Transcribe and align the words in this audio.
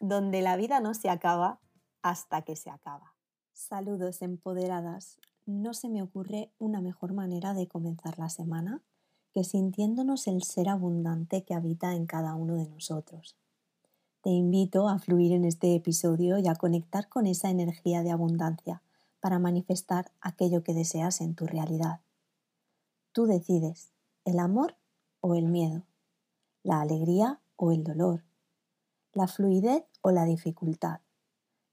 donde 0.00 0.42
la 0.42 0.56
vida 0.56 0.80
no 0.80 0.94
se 0.94 1.08
acaba 1.08 1.60
hasta 2.02 2.42
que 2.42 2.56
se 2.56 2.70
acaba. 2.70 3.14
Saludos 3.52 4.22
empoderadas. 4.22 5.18
No 5.46 5.74
se 5.74 5.88
me 5.88 6.02
ocurre 6.02 6.52
una 6.58 6.80
mejor 6.80 7.14
manera 7.14 7.54
de 7.54 7.68
comenzar 7.68 8.18
la 8.18 8.28
semana 8.28 8.82
que 9.32 9.44
sintiéndonos 9.44 10.26
el 10.28 10.42
ser 10.42 10.68
abundante 10.68 11.44
que 11.44 11.54
habita 11.54 11.94
en 11.94 12.06
cada 12.06 12.34
uno 12.34 12.54
de 12.56 12.68
nosotros. 12.68 13.36
Te 14.22 14.30
invito 14.30 14.88
a 14.88 14.98
fluir 14.98 15.32
en 15.32 15.44
este 15.44 15.74
episodio 15.74 16.38
y 16.38 16.48
a 16.48 16.54
conectar 16.54 17.08
con 17.08 17.26
esa 17.26 17.50
energía 17.50 18.02
de 18.02 18.10
abundancia 18.10 18.82
para 19.20 19.38
manifestar 19.38 20.10
aquello 20.20 20.62
que 20.62 20.74
deseas 20.74 21.20
en 21.20 21.34
tu 21.34 21.46
realidad. 21.46 22.00
Tú 23.12 23.26
decides 23.26 23.92
el 24.24 24.38
amor 24.38 24.76
o 25.20 25.34
el 25.34 25.46
miedo, 25.46 25.84
la 26.62 26.80
alegría 26.80 27.40
o 27.56 27.72
el 27.72 27.84
dolor, 27.84 28.24
la 29.16 29.26
fluidez 29.26 29.82
o 30.02 30.10
la 30.10 30.26
dificultad, 30.26 31.00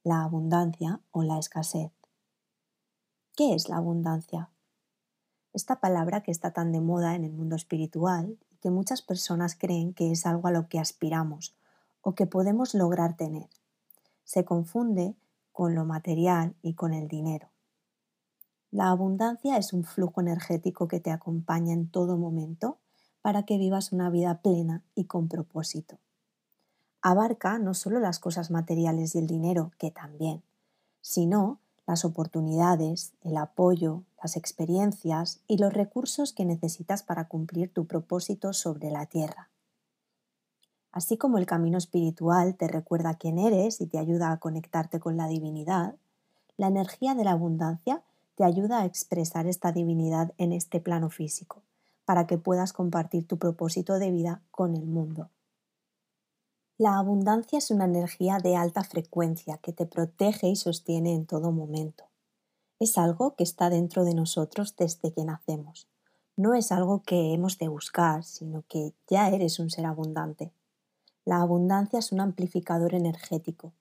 la 0.03 0.23
abundancia 0.23 1.01
o 1.11 1.23
la 1.23 1.37
escasez. 1.37 1.91
¿Qué 3.35 3.53
es 3.53 3.67
la 3.67 3.75
abundancia? 3.75 4.49
Esta 5.51 5.81
palabra 5.81 6.23
que 6.23 6.31
está 6.31 6.51
tan 6.51 6.71
de 6.71 6.79
moda 6.79 7.15
en 7.15 7.25
el 7.25 7.33
mundo 7.33 7.57
espiritual 7.57 8.37
y 8.49 8.55
que 8.57 8.71
muchas 8.71 9.01
personas 9.01 9.57
creen 9.57 9.93
que 9.93 10.09
es 10.09 10.25
algo 10.25 10.47
a 10.47 10.51
lo 10.51 10.69
que 10.69 10.79
aspiramos 10.79 11.53
o 12.01 12.15
que 12.15 12.27
podemos 12.27 12.73
lograr 12.75 13.17
tener. 13.17 13.49
Se 14.23 14.45
confunde 14.45 15.17
con 15.51 15.75
lo 15.75 15.83
material 15.83 16.55
y 16.61 16.75
con 16.75 16.93
el 16.93 17.09
dinero. 17.09 17.49
La 18.71 18.89
abundancia 18.89 19.57
es 19.57 19.73
un 19.73 19.83
flujo 19.83 20.21
energético 20.21 20.87
que 20.87 21.01
te 21.01 21.11
acompaña 21.11 21.73
en 21.73 21.89
todo 21.89 22.15
momento 22.17 22.79
para 23.21 23.43
que 23.43 23.57
vivas 23.57 23.91
una 23.91 24.09
vida 24.09 24.41
plena 24.41 24.85
y 24.95 25.05
con 25.05 25.27
propósito 25.27 25.99
abarca 27.03 27.59
no 27.59 27.73
solo 27.73 27.99
las 27.99 28.17
cosas 28.17 28.49
materiales 28.49 29.13
y 29.13 29.19
el 29.19 29.27
dinero, 29.27 29.71
que 29.77 29.91
también, 29.91 30.41
sino 31.01 31.59
las 31.85 32.05
oportunidades, 32.05 33.11
el 33.21 33.35
apoyo, 33.35 34.03
las 34.23 34.37
experiencias 34.37 35.41
y 35.45 35.57
los 35.57 35.73
recursos 35.73 36.31
que 36.31 36.45
necesitas 36.45 37.03
para 37.03 37.27
cumplir 37.27 37.71
tu 37.71 37.85
propósito 37.85 38.53
sobre 38.53 38.89
la 38.89 39.05
tierra. 39.05 39.49
Así 40.93 41.17
como 41.17 41.39
el 41.39 41.45
camino 41.45 41.77
espiritual 41.77 42.55
te 42.55 42.69
recuerda 42.69 43.15
quién 43.15 43.37
eres 43.37 43.81
y 43.81 43.87
te 43.87 43.97
ayuda 43.97 44.31
a 44.31 44.39
conectarte 44.39 45.01
con 45.01 45.17
la 45.17 45.27
divinidad, 45.27 45.95
la 46.55 46.67
energía 46.67 47.15
de 47.15 47.25
la 47.25 47.31
abundancia 47.31 48.01
te 48.35 48.45
ayuda 48.45 48.79
a 48.79 48.85
expresar 48.85 49.45
esta 49.45 49.73
divinidad 49.73 50.33
en 50.37 50.53
este 50.53 50.79
plano 50.79 51.09
físico, 51.09 51.63
para 52.05 52.27
que 52.27 52.37
puedas 52.37 52.71
compartir 52.71 53.27
tu 53.27 53.37
propósito 53.37 53.99
de 53.99 54.09
vida 54.09 54.41
con 54.51 54.73
el 54.75 54.85
mundo. 54.85 55.29
La 56.79 56.97
abundancia 56.97 57.59
es 57.59 57.69
una 57.69 57.85
energía 57.85 58.39
de 58.39 58.55
alta 58.55 58.83
frecuencia 58.83 59.59
que 59.59 59.73
te 59.73 59.85
protege 59.85 60.47
y 60.47 60.55
sostiene 60.55 61.13
en 61.13 61.27
todo 61.27 61.51
momento. 61.51 62.05
Es 62.79 62.97
algo 62.97 63.35
que 63.35 63.43
está 63.43 63.69
dentro 63.69 64.03
de 64.03 64.15
nosotros 64.15 64.75
desde 64.75 65.13
que 65.13 65.23
nacemos. 65.23 65.87
No 66.35 66.55
es 66.55 66.71
algo 66.71 67.03
que 67.03 67.31
hemos 67.31 67.59
de 67.59 67.67
buscar, 67.67 68.23
sino 68.23 68.63
que 68.67 68.95
ya 69.07 69.29
eres 69.29 69.59
un 69.59 69.69
ser 69.69 69.85
abundante. 69.85 70.51
La 71.25 71.41
abundancia 71.41 71.99
es 71.99 72.11
un 72.11 72.21
amplificador 72.21 72.95
energético. 72.95 73.73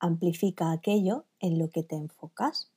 Amplifica 0.00 0.72
aquello 0.72 1.26
en 1.38 1.56
lo 1.56 1.70
que 1.70 1.84
te 1.84 1.94
enfocas. 1.94 2.72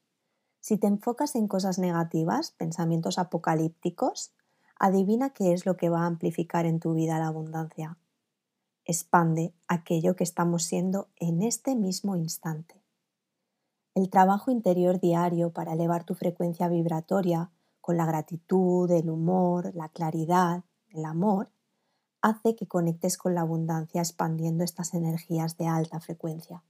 Si 0.59 0.77
te 0.77 0.85
enfocas 0.85 1.33
en 1.33 1.47
cosas 1.47 1.79
negativas, 1.79 2.51
pensamientos 2.51 3.17
apocalípticos, 3.17 4.33
adivina 4.77 5.31
qué 5.31 5.51
es 5.51 5.65
lo 5.65 5.77
que 5.77 5.89
va 5.89 6.03
a 6.03 6.05
amplificar 6.05 6.67
en 6.67 6.79
tu 6.79 6.93
vida 6.93 7.17
la 7.17 7.27
abundancia 7.27 7.97
expande 8.85 9.53
aquello 9.67 10.15
que 10.15 10.23
estamos 10.23 10.63
siendo 10.63 11.09
en 11.15 11.41
este 11.41 11.75
mismo 11.75 12.15
instante. 12.15 12.83
El 13.95 14.09
trabajo 14.09 14.51
interior 14.51 14.99
diario 14.99 15.51
para 15.51 15.73
elevar 15.73 16.03
tu 16.03 16.15
frecuencia 16.15 16.67
vibratoria 16.67 17.51
con 17.79 17.97
la 17.97 18.05
gratitud, 18.05 18.89
el 18.91 19.09
humor, 19.09 19.71
la 19.75 19.89
claridad, 19.89 20.63
el 20.89 21.05
amor, 21.05 21.51
hace 22.21 22.55
que 22.55 22.67
conectes 22.67 23.17
con 23.17 23.35
la 23.35 23.41
abundancia 23.41 24.01
expandiendo 24.01 24.63
estas 24.63 24.93
energías 24.93 25.57
de 25.57 25.67
alta 25.67 25.99
frecuencia. 25.99 26.63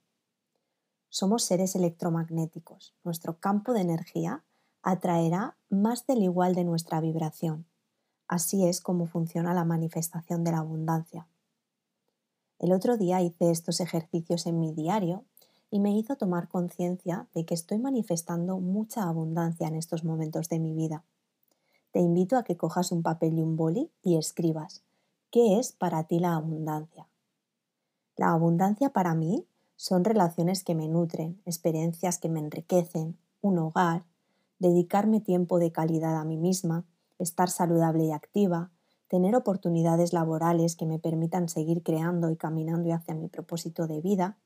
Somos 1.09 1.43
seres 1.43 1.75
electromagnéticos. 1.75 2.95
Nuestro 3.03 3.39
campo 3.39 3.73
de 3.73 3.81
energía 3.81 4.43
atraerá 4.81 5.55
más 5.69 6.07
del 6.07 6.23
igual 6.23 6.55
de 6.55 6.63
nuestra 6.63 6.99
vibración. 6.99 7.67
Así 8.27 8.67
es 8.67 8.81
como 8.81 9.05
funciona 9.05 9.53
la 9.53 9.63
manifestación 9.63 10.43
de 10.43 10.51
la 10.51 10.57
abundancia. 10.57 11.27
El 12.63 12.71
otro 12.71 12.95
día 12.95 13.21
hice 13.21 13.51
estos 13.51 13.81
ejercicios 13.81 14.47
en 14.47 14.57
mi 14.57 14.71
diario 14.71 15.25
y 15.69 15.81
me 15.81 15.97
hizo 15.97 16.15
tomar 16.15 16.47
conciencia 16.47 17.27
de 17.35 17.43
que 17.43 17.53
estoy 17.53 17.77
manifestando 17.77 18.57
mucha 18.61 19.03
abundancia 19.03 19.67
en 19.67 19.75
estos 19.75 20.05
momentos 20.05 20.47
de 20.47 20.59
mi 20.59 20.73
vida. 20.73 21.03
Te 21.91 21.99
invito 21.99 22.37
a 22.37 22.45
que 22.45 22.55
cojas 22.55 22.93
un 22.93 23.03
papel 23.03 23.37
y 23.37 23.41
un 23.41 23.57
boli 23.57 23.91
y 24.01 24.15
escribas 24.15 24.81
¿qué 25.29 25.59
es 25.59 25.73
para 25.73 26.05
ti 26.05 26.19
la 26.19 26.35
abundancia? 26.35 27.09
La 28.15 28.31
abundancia 28.31 28.91
para 28.91 29.13
mí 29.13 29.45
son 29.75 30.05
relaciones 30.05 30.63
que 30.63 30.73
me 30.73 30.87
nutren, 30.87 31.41
experiencias 31.45 32.17
que 32.17 32.29
me 32.29 32.39
enriquecen, 32.39 33.17
un 33.41 33.57
hogar, 33.57 34.05
dedicarme 34.59 35.19
tiempo 35.19 35.59
de 35.59 35.73
calidad 35.73 36.15
a 36.15 36.23
mí 36.23 36.37
misma, 36.37 36.85
estar 37.19 37.49
saludable 37.49 38.05
y 38.05 38.11
activa, 38.13 38.71
tener 39.13 39.35
oportunidades 39.35 40.11
laborales 40.11 40.75
que 40.75 40.87
me 40.87 40.97
permitan 40.97 41.47
seguir 41.47 41.83
creando 41.83 42.31
y 42.31 42.35
caminando 42.35 42.91
hacia 42.95 43.13
mi 43.13 43.27
propósito 43.27 43.85
de 43.85 44.01
vida, 44.01 44.37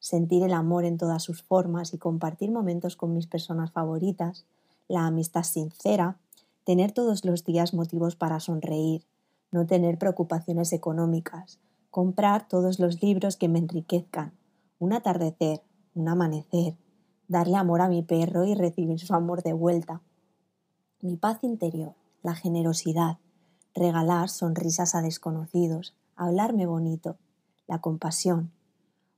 sentir 0.00 0.42
el 0.42 0.52
amor 0.52 0.84
en 0.84 0.96
todas 0.96 1.22
sus 1.22 1.44
formas 1.44 1.94
y 1.94 1.98
compartir 1.98 2.50
momentos 2.50 2.96
con 2.96 3.14
mis 3.14 3.28
personas 3.28 3.70
favoritas, 3.70 4.44
la 4.88 5.06
amistad 5.06 5.44
sincera, 5.44 6.18
tener 6.64 6.90
todos 6.90 7.24
los 7.24 7.44
días 7.44 7.72
motivos 7.72 8.16
para 8.16 8.40
sonreír, 8.40 9.04
no 9.52 9.64
tener 9.64 9.96
preocupaciones 9.96 10.72
económicas, 10.72 11.60
comprar 11.92 12.48
todos 12.48 12.80
los 12.80 13.00
libros 13.00 13.36
que 13.36 13.46
me 13.46 13.60
enriquezcan, 13.60 14.32
un 14.80 14.92
atardecer, 14.92 15.62
un 15.94 16.08
amanecer, 16.08 16.74
darle 17.28 17.58
amor 17.58 17.80
a 17.80 17.88
mi 17.88 18.02
perro 18.02 18.44
y 18.44 18.56
recibir 18.56 18.98
su 18.98 19.14
amor 19.14 19.44
de 19.44 19.52
vuelta. 19.52 20.00
Mi 21.00 21.16
paz 21.16 21.44
interior, 21.44 21.94
la 22.24 22.34
generosidad, 22.34 23.18
regalar 23.76 24.30
sonrisas 24.30 24.94
a 24.94 25.02
desconocidos, 25.02 25.94
hablarme 26.16 26.64
bonito, 26.64 27.18
la 27.66 27.82
compasión, 27.82 28.50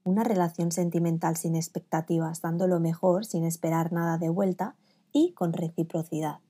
una 0.03 0.25
relación 0.25 0.73
sentimental 0.73 1.37
sin 1.37 1.55
expectativas, 1.55 2.43
dando 2.43 2.67
lo 2.67 2.81
mejor 2.81 3.25
sin 3.25 3.45
esperar 3.45 3.93
nada 3.93 4.19
de 4.19 4.31
vuelta 4.31 4.75
y 5.13 5.33
con 5.33 5.53
reciprocidad. 5.53 6.41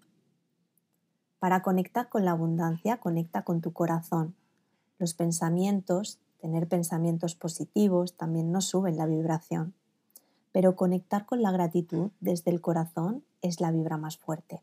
Para 1.38 1.60
conectar 1.62 2.08
con 2.08 2.25
la 2.25 2.31
abundancia, 2.31 2.96
conecta 2.96 3.43
con 3.43 3.60
tu 3.60 3.75
corazón. 3.75 4.34
Los 4.99 5.12
pensamientos, 5.12 6.19
tener 6.40 6.66
pensamientos 6.66 7.34
positivos, 7.34 8.16
también 8.16 8.50
nos 8.50 8.64
suben 8.64 8.96
la 8.96 9.06
vibración. 9.06 9.75
Pero 10.50 10.76
conectar 10.76 11.26
con 11.26 11.43
la 11.43 11.52
gratitud 11.52 12.10
desde 12.20 12.50
el 12.50 12.62
corazón 12.62 13.22
es 13.43 13.60
la 13.60 13.70
vibra 13.70 13.99
más 13.99 14.16
fuerte 14.16 14.62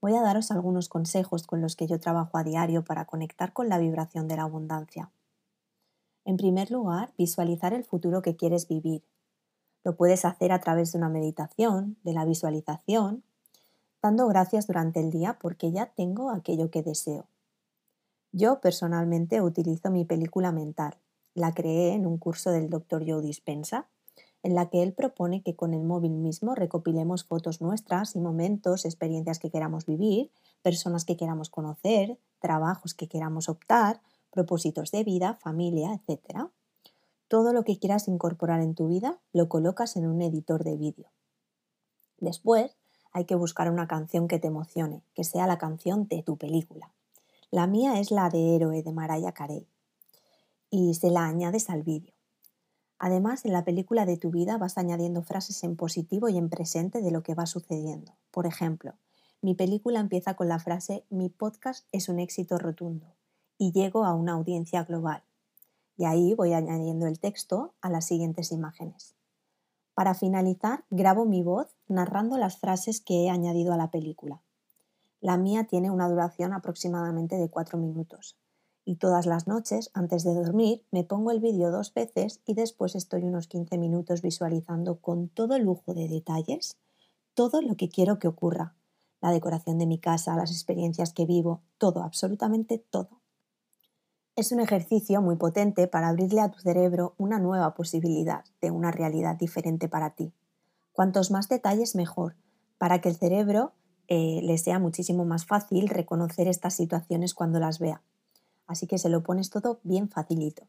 voy 0.00 0.16
a 0.16 0.22
daros 0.22 0.50
algunos 0.50 0.88
consejos 0.88 1.46
con 1.46 1.60
los 1.60 1.76
que 1.76 1.86
yo 1.86 2.00
trabajo 2.00 2.38
a 2.38 2.44
diario 2.44 2.84
para 2.84 3.04
conectar 3.04 3.52
con 3.52 3.68
la 3.68 3.78
vibración 3.78 4.28
de 4.28 4.36
la 4.36 4.42
abundancia. 4.42 5.10
En 6.24 6.36
primer 6.36 6.70
lugar, 6.70 7.12
visualizar 7.18 7.72
el 7.72 7.84
futuro 7.84 8.22
que 8.22 8.36
quieres 8.36 8.68
vivir. 8.68 9.02
Lo 9.84 9.96
puedes 9.96 10.24
hacer 10.24 10.52
a 10.52 10.60
través 10.60 10.92
de 10.92 10.98
una 10.98 11.08
meditación, 11.08 11.96
de 12.02 12.12
la 12.12 12.24
visualización, 12.24 13.24
dando 14.02 14.26
gracias 14.28 14.66
durante 14.66 15.00
el 15.00 15.10
día 15.10 15.38
porque 15.40 15.72
ya 15.72 15.86
tengo 15.86 16.30
aquello 16.30 16.70
que 16.70 16.82
deseo. 16.82 17.26
Yo 18.32 18.60
personalmente 18.60 19.40
utilizo 19.40 19.90
mi 19.90 20.04
película 20.04 20.52
mental. 20.52 20.96
La 21.34 21.52
creé 21.52 21.94
en 21.94 22.06
un 22.06 22.18
curso 22.18 22.50
del 22.50 22.70
Dr. 22.70 23.04
Joe 23.06 23.22
Dispensa, 23.22 23.88
en 24.42 24.54
la 24.54 24.70
que 24.70 24.82
él 24.82 24.92
propone 24.92 25.42
que 25.42 25.54
con 25.54 25.74
el 25.74 25.82
móvil 25.82 26.12
mismo 26.12 26.54
recopilemos 26.54 27.24
fotos 27.24 27.60
nuestras 27.60 28.16
y 28.16 28.20
momentos, 28.20 28.84
experiencias 28.84 29.38
que 29.38 29.50
queramos 29.50 29.86
vivir, 29.86 30.30
personas 30.62 31.04
que 31.04 31.16
queramos 31.16 31.50
conocer, 31.50 32.18
trabajos 32.40 32.94
que 32.94 33.08
queramos 33.08 33.48
optar, 33.48 34.00
propósitos 34.30 34.90
de 34.90 35.04
vida, 35.04 35.34
familia, 35.34 35.92
etc. 35.92 36.48
Todo 37.28 37.52
lo 37.52 37.64
que 37.64 37.78
quieras 37.78 38.08
incorporar 38.08 38.60
en 38.60 38.74
tu 38.74 38.88
vida 38.88 39.20
lo 39.32 39.48
colocas 39.48 39.96
en 39.96 40.06
un 40.06 40.22
editor 40.22 40.64
de 40.64 40.76
vídeo. 40.76 41.10
Después 42.18 42.76
hay 43.12 43.24
que 43.24 43.34
buscar 43.34 43.70
una 43.70 43.88
canción 43.88 44.28
que 44.28 44.38
te 44.38 44.48
emocione, 44.48 45.02
que 45.14 45.24
sea 45.24 45.46
la 45.46 45.58
canción 45.58 46.06
de 46.08 46.22
tu 46.22 46.36
película. 46.36 46.92
La 47.50 47.66
mía 47.66 47.98
es 47.98 48.10
la 48.10 48.30
de 48.30 48.54
Héroe 48.54 48.82
de 48.82 48.92
Mariah 48.92 49.32
Carey 49.32 49.66
y 50.70 50.94
se 50.94 51.10
la 51.10 51.26
añades 51.26 51.68
al 51.68 51.82
vídeo. 51.82 52.14
Además, 53.02 53.46
en 53.46 53.54
la 53.54 53.64
película 53.64 54.04
de 54.04 54.18
tu 54.18 54.30
vida 54.30 54.58
vas 54.58 54.76
añadiendo 54.76 55.22
frases 55.22 55.64
en 55.64 55.74
positivo 55.74 56.28
y 56.28 56.36
en 56.36 56.50
presente 56.50 57.00
de 57.00 57.10
lo 57.10 57.22
que 57.22 57.34
va 57.34 57.46
sucediendo. 57.46 58.12
Por 58.30 58.44
ejemplo, 58.44 58.92
mi 59.40 59.54
película 59.54 60.00
empieza 60.00 60.34
con 60.34 60.48
la 60.48 60.58
frase 60.58 61.06
Mi 61.08 61.30
podcast 61.30 61.88
es 61.92 62.10
un 62.10 62.18
éxito 62.18 62.58
rotundo 62.58 63.06
y 63.56 63.72
llego 63.72 64.04
a 64.04 64.12
una 64.12 64.32
audiencia 64.32 64.84
global. 64.84 65.22
Y 65.96 66.04
ahí 66.04 66.34
voy 66.34 66.52
añadiendo 66.52 67.06
el 67.06 67.18
texto 67.18 67.72
a 67.80 67.88
las 67.88 68.04
siguientes 68.04 68.52
imágenes. 68.52 69.14
Para 69.94 70.12
finalizar, 70.12 70.84
grabo 70.90 71.24
mi 71.24 71.42
voz 71.42 71.68
narrando 71.88 72.36
las 72.36 72.58
frases 72.58 73.00
que 73.00 73.24
he 73.24 73.30
añadido 73.30 73.72
a 73.72 73.78
la 73.78 73.90
película. 73.90 74.42
La 75.22 75.38
mía 75.38 75.64
tiene 75.64 75.90
una 75.90 76.06
duración 76.06 76.52
aproximadamente 76.52 77.36
de 77.36 77.48
cuatro 77.48 77.78
minutos. 77.78 78.36
Y 78.84 78.96
todas 78.96 79.26
las 79.26 79.46
noches, 79.46 79.90
antes 79.94 80.24
de 80.24 80.34
dormir, 80.34 80.84
me 80.90 81.04
pongo 81.04 81.30
el 81.30 81.40
vídeo 81.40 81.70
dos 81.70 81.92
veces 81.94 82.40
y 82.46 82.54
después 82.54 82.94
estoy 82.94 83.24
unos 83.24 83.46
15 83.46 83.78
minutos 83.78 84.22
visualizando 84.22 85.00
con 85.00 85.28
todo 85.28 85.58
lujo 85.58 85.94
de 85.94 86.08
detalles 86.08 86.76
todo 87.34 87.62
lo 87.62 87.76
que 87.76 87.88
quiero 87.88 88.18
que 88.18 88.28
ocurra. 88.28 88.74
La 89.20 89.30
decoración 89.30 89.78
de 89.78 89.86
mi 89.86 89.98
casa, 89.98 90.36
las 90.36 90.50
experiencias 90.50 91.12
que 91.12 91.26
vivo, 91.26 91.62
todo, 91.78 92.02
absolutamente 92.02 92.78
todo. 92.78 93.20
Es 94.36 94.52
un 94.52 94.60
ejercicio 94.60 95.20
muy 95.20 95.36
potente 95.36 95.86
para 95.86 96.08
abrirle 96.08 96.40
a 96.40 96.50
tu 96.50 96.60
cerebro 96.60 97.14
una 97.18 97.38
nueva 97.38 97.74
posibilidad 97.74 98.44
de 98.60 98.70
una 98.70 98.90
realidad 98.90 99.36
diferente 99.36 99.88
para 99.88 100.10
ti. 100.14 100.32
Cuantos 100.92 101.30
más 101.30 101.48
detalles 101.48 101.94
mejor, 101.94 102.36
para 102.78 103.00
que 103.00 103.10
el 103.10 103.16
cerebro 103.16 103.72
eh, 104.08 104.40
le 104.42 104.56
sea 104.58 104.78
muchísimo 104.78 105.24
más 105.24 105.44
fácil 105.44 105.88
reconocer 105.88 106.48
estas 106.48 106.74
situaciones 106.74 107.34
cuando 107.34 107.60
las 107.60 107.78
vea. 107.78 108.02
Así 108.70 108.86
que 108.86 108.98
se 108.98 109.08
lo 109.08 109.24
pones 109.24 109.50
todo 109.50 109.80
bien 109.82 110.08
facilito. 110.08 110.62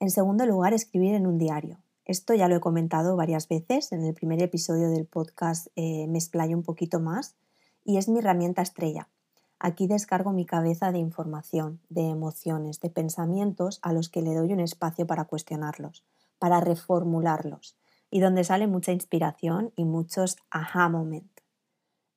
En 0.00 0.10
segundo 0.10 0.46
lugar, 0.46 0.72
escribir 0.72 1.14
en 1.14 1.26
un 1.26 1.36
diario. 1.36 1.76
Esto 2.06 2.32
ya 2.32 2.48
lo 2.48 2.56
he 2.56 2.60
comentado 2.60 3.16
varias 3.16 3.48
veces. 3.48 3.92
En 3.92 4.02
el 4.02 4.14
primer 4.14 4.42
episodio 4.42 4.88
del 4.88 5.04
podcast 5.04 5.66
eh, 5.76 6.06
me 6.08 6.16
explayo 6.16 6.56
un 6.56 6.62
poquito 6.62 7.00
más 7.00 7.36
y 7.84 7.98
es 7.98 8.08
mi 8.08 8.20
herramienta 8.20 8.62
estrella. 8.62 9.10
Aquí 9.58 9.86
descargo 9.86 10.32
mi 10.32 10.46
cabeza 10.46 10.90
de 10.90 11.00
información, 11.00 11.80
de 11.90 12.08
emociones, 12.08 12.80
de 12.80 12.88
pensamientos 12.88 13.78
a 13.82 13.92
los 13.92 14.08
que 14.08 14.22
le 14.22 14.34
doy 14.34 14.50
un 14.54 14.60
espacio 14.60 15.06
para 15.06 15.26
cuestionarlos, 15.26 16.02
para 16.38 16.60
reformularlos 16.60 17.76
y 18.10 18.20
donde 18.20 18.44
sale 18.44 18.68
mucha 18.68 18.92
inspiración 18.92 19.70
y 19.76 19.84
muchos 19.84 20.38
aha 20.50 20.88
moment. 20.88 21.30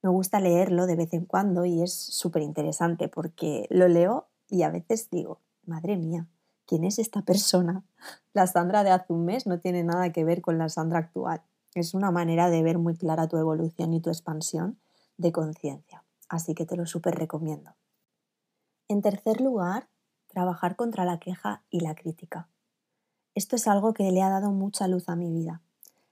Me 0.01 0.09
gusta 0.09 0.39
leerlo 0.39 0.85
de 0.85 0.95
vez 0.95 1.13
en 1.13 1.25
cuando 1.25 1.65
y 1.65 1.83
es 1.83 1.93
súper 1.93 2.43
interesante 2.43 3.09
porque 3.09 3.67
lo 3.69 3.89
leo 3.89 4.29
y 4.49 4.63
a 4.63 4.69
veces 4.69 5.09
digo, 5.09 5.39
madre 5.65 5.97
mía, 5.97 6.27
¿quién 6.65 6.83
es 6.83 6.99
esta 6.99 7.21
persona? 7.21 7.83
La 8.33 8.47
Sandra 8.47 8.83
de 8.83 8.91
hace 8.91 9.13
un 9.13 9.25
mes 9.25 9.47
no 9.47 9.59
tiene 9.59 9.83
nada 9.83 10.11
que 10.11 10.23
ver 10.23 10.41
con 10.41 10.57
la 10.57 10.69
Sandra 10.69 10.99
actual. 10.99 11.41
Es 11.73 11.93
una 11.93 12.11
manera 12.11 12.49
de 12.49 12.63
ver 12.63 12.77
muy 12.77 12.95
clara 12.95 13.27
tu 13.27 13.37
evolución 13.37 13.93
y 13.93 14.01
tu 14.01 14.09
expansión 14.09 14.79
de 15.17 15.31
conciencia. 15.31 16.03
Así 16.29 16.55
que 16.55 16.65
te 16.65 16.75
lo 16.75 16.85
súper 16.85 17.15
recomiendo. 17.15 17.75
En 18.87 19.01
tercer 19.01 19.41
lugar, 19.41 19.87
trabajar 20.27 20.75
contra 20.75 21.05
la 21.05 21.19
queja 21.19 21.63
y 21.69 21.81
la 21.81 21.95
crítica. 21.95 22.47
Esto 23.35 23.55
es 23.55 23.67
algo 23.67 23.93
que 23.93 24.11
le 24.11 24.21
ha 24.21 24.29
dado 24.29 24.51
mucha 24.51 24.87
luz 24.87 25.09
a 25.09 25.15
mi 25.15 25.31
vida. 25.31 25.61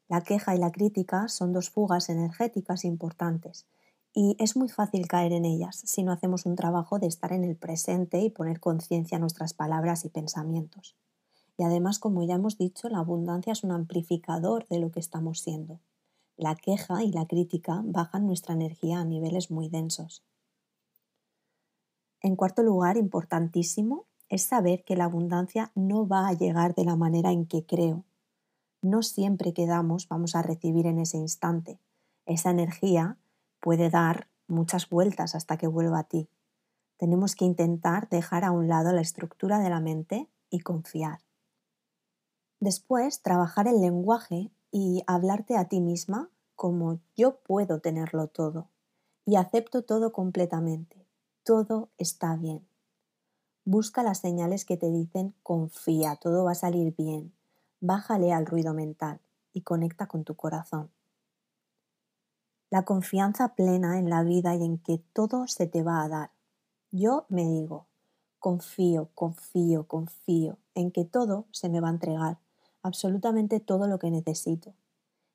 La 0.07 0.21
queja 0.21 0.55
y 0.55 0.59
la 0.59 0.71
crítica 0.71 1.27
son 1.27 1.53
dos 1.53 1.69
fugas 1.69 2.09
energéticas 2.09 2.85
importantes 2.85 3.65
y 4.17 4.37
es 4.39 4.55
muy 4.55 4.69
fácil 4.69 5.09
caer 5.09 5.33
en 5.33 5.43
ellas 5.43 5.75
si 5.83 6.01
no 6.01 6.13
hacemos 6.13 6.45
un 6.45 6.55
trabajo 6.55 6.99
de 6.99 7.07
estar 7.07 7.33
en 7.33 7.43
el 7.43 7.57
presente 7.57 8.21
y 8.21 8.29
poner 8.29 8.61
conciencia 8.61 9.17
a 9.17 9.19
nuestras 9.19 9.53
palabras 9.53 10.05
y 10.05 10.09
pensamientos. 10.09 10.95
Y 11.57 11.63
además, 11.63 11.99
como 11.99 12.23
ya 12.23 12.35
hemos 12.35 12.57
dicho, 12.57 12.87
la 12.87 12.99
abundancia 12.99 13.51
es 13.51 13.65
un 13.65 13.71
amplificador 13.71 14.67
de 14.69 14.79
lo 14.79 14.89
que 14.89 15.01
estamos 15.01 15.41
siendo. 15.41 15.81
La 16.37 16.55
queja 16.55 17.03
y 17.03 17.11
la 17.11 17.27
crítica 17.27 17.81
bajan 17.83 18.25
nuestra 18.25 18.53
energía 18.53 18.99
a 18.99 19.05
niveles 19.05 19.51
muy 19.51 19.67
densos. 19.67 20.23
En 22.21 22.37
cuarto 22.37 22.63
lugar, 22.63 22.95
importantísimo, 22.95 24.05
es 24.29 24.43
saber 24.43 24.85
que 24.85 24.95
la 24.95 25.05
abundancia 25.05 25.71
no 25.75 26.07
va 26.07 26.29
a 26.29 26.33
llegar 26.33 26.73
de 26.73 26.85
la 26.85 26.95
manera 26.95 27.33
en 27.33 27.45
que 27.45 27.65
creo. 27.65 28.05
No 28.81 29.03
siempre 29.03 29.53
que 29.53 29.67
damos 29.67 30.07
vamos 30.07 30.35
a 30.35 30.41
recibir 30.41 30.87
en 30.87 30.99
ese 30.99 31.17
instante. 31.17 31.79
Esa 32.25 32.49
energía 32.49 33.17
puede 33.59 33.89
dar 33.89 34.27
muchas 34.47 34.89
vueltas 34.89 35.35
hasta 35.35 35.57
que 35.57 35.67
vuelva 35.67 35.99
a 35.99 36.03
ti. 36.03 36.29
Tenemos 36.97 37.35
que 37.35 37.45
intentar 37.45 38.09
dejar 38.09 38.43
a 38.43 38.51
un 38.51 38.67
lado 38.67 38.91
la 38.93 39.01
estructura 39.01 39.59
de 39.59 39.69
la 39.69 39.79
mente 39.79 40.29
y 40.49 40.59
confiar. 40.59 41.19
Después, 42.59 43.21
trabajar 43.21 43.67
el 43.67 43.81
lenguaje 43.81 44.51
y 44.71 45.03
hablarte 45.07 45.57
a 45.57 45.65
ti 45.65 45.81
misma 45.81 46.29
como 46.55 46.99
yo 47.15 47.39
puedo 47.39 47.79
tenerlo 47.79 48.27
todo 48.27 48.69
y 49.25 49.35
acepto 49.35 49.83
todo 49.83 50.13
completamente. 50.13 51.05
Todo 51.43 51.89
está 51.97 52.35
bien. 52.37 52.65
Busca 53.65 54.03
las 54.03 54.19
señales 54.19 54.63
que 54.63 54.77
te 54.77 54.91
dicen 54.91 55.33
confía, 55.43 56.15
todo 56.15 56.45
va 56.45 56.51
a 56.51 56.55
salir 56.55 56.95
bien. 56.95 57.33
Bájale 57.81 58.31
al 58.31 58.45
ruido 58.45 58.73
mental 58.73 59.19
y 59.53 59.61
conecta 59.61 60.07
con 60.07 60.23
tu 60.23 60.35
corazón 60.35 60.94
la 62.75 62.83
confianza 62.83 63.55
plena 63.55 63.99
en 63.99 64.09
la 64.09 64.21
vida 64.21 64.53
y 64.53 64.61
en 64.61 64.77
que 64.79 64.97
todo 65.13 65.47
se 65.47 65.65
te 65.65 65.81
va 65.81 66.03
a 66.03 66.09
dar. 66.09 66.31
Yo 66.91 67.25
me 67.29 67.45
digo, 67.45 67.85
confío, 68.37 69.07
confío, 69.15 69.87
confío 69.87 70.57
en 70.73 70.91
que 70.91 71.05
todo 71.05 71.45
se 71.51 71.69
me 71.69 71.79
va 71.79 71.87
a 71.87 71.91
entregar, 71.91 72.37
absolutamente 72.81 73.61
todo 73.61 73.87
lo 73.87 73.97
que 73.97 74.11
necesito. 74.11 74.73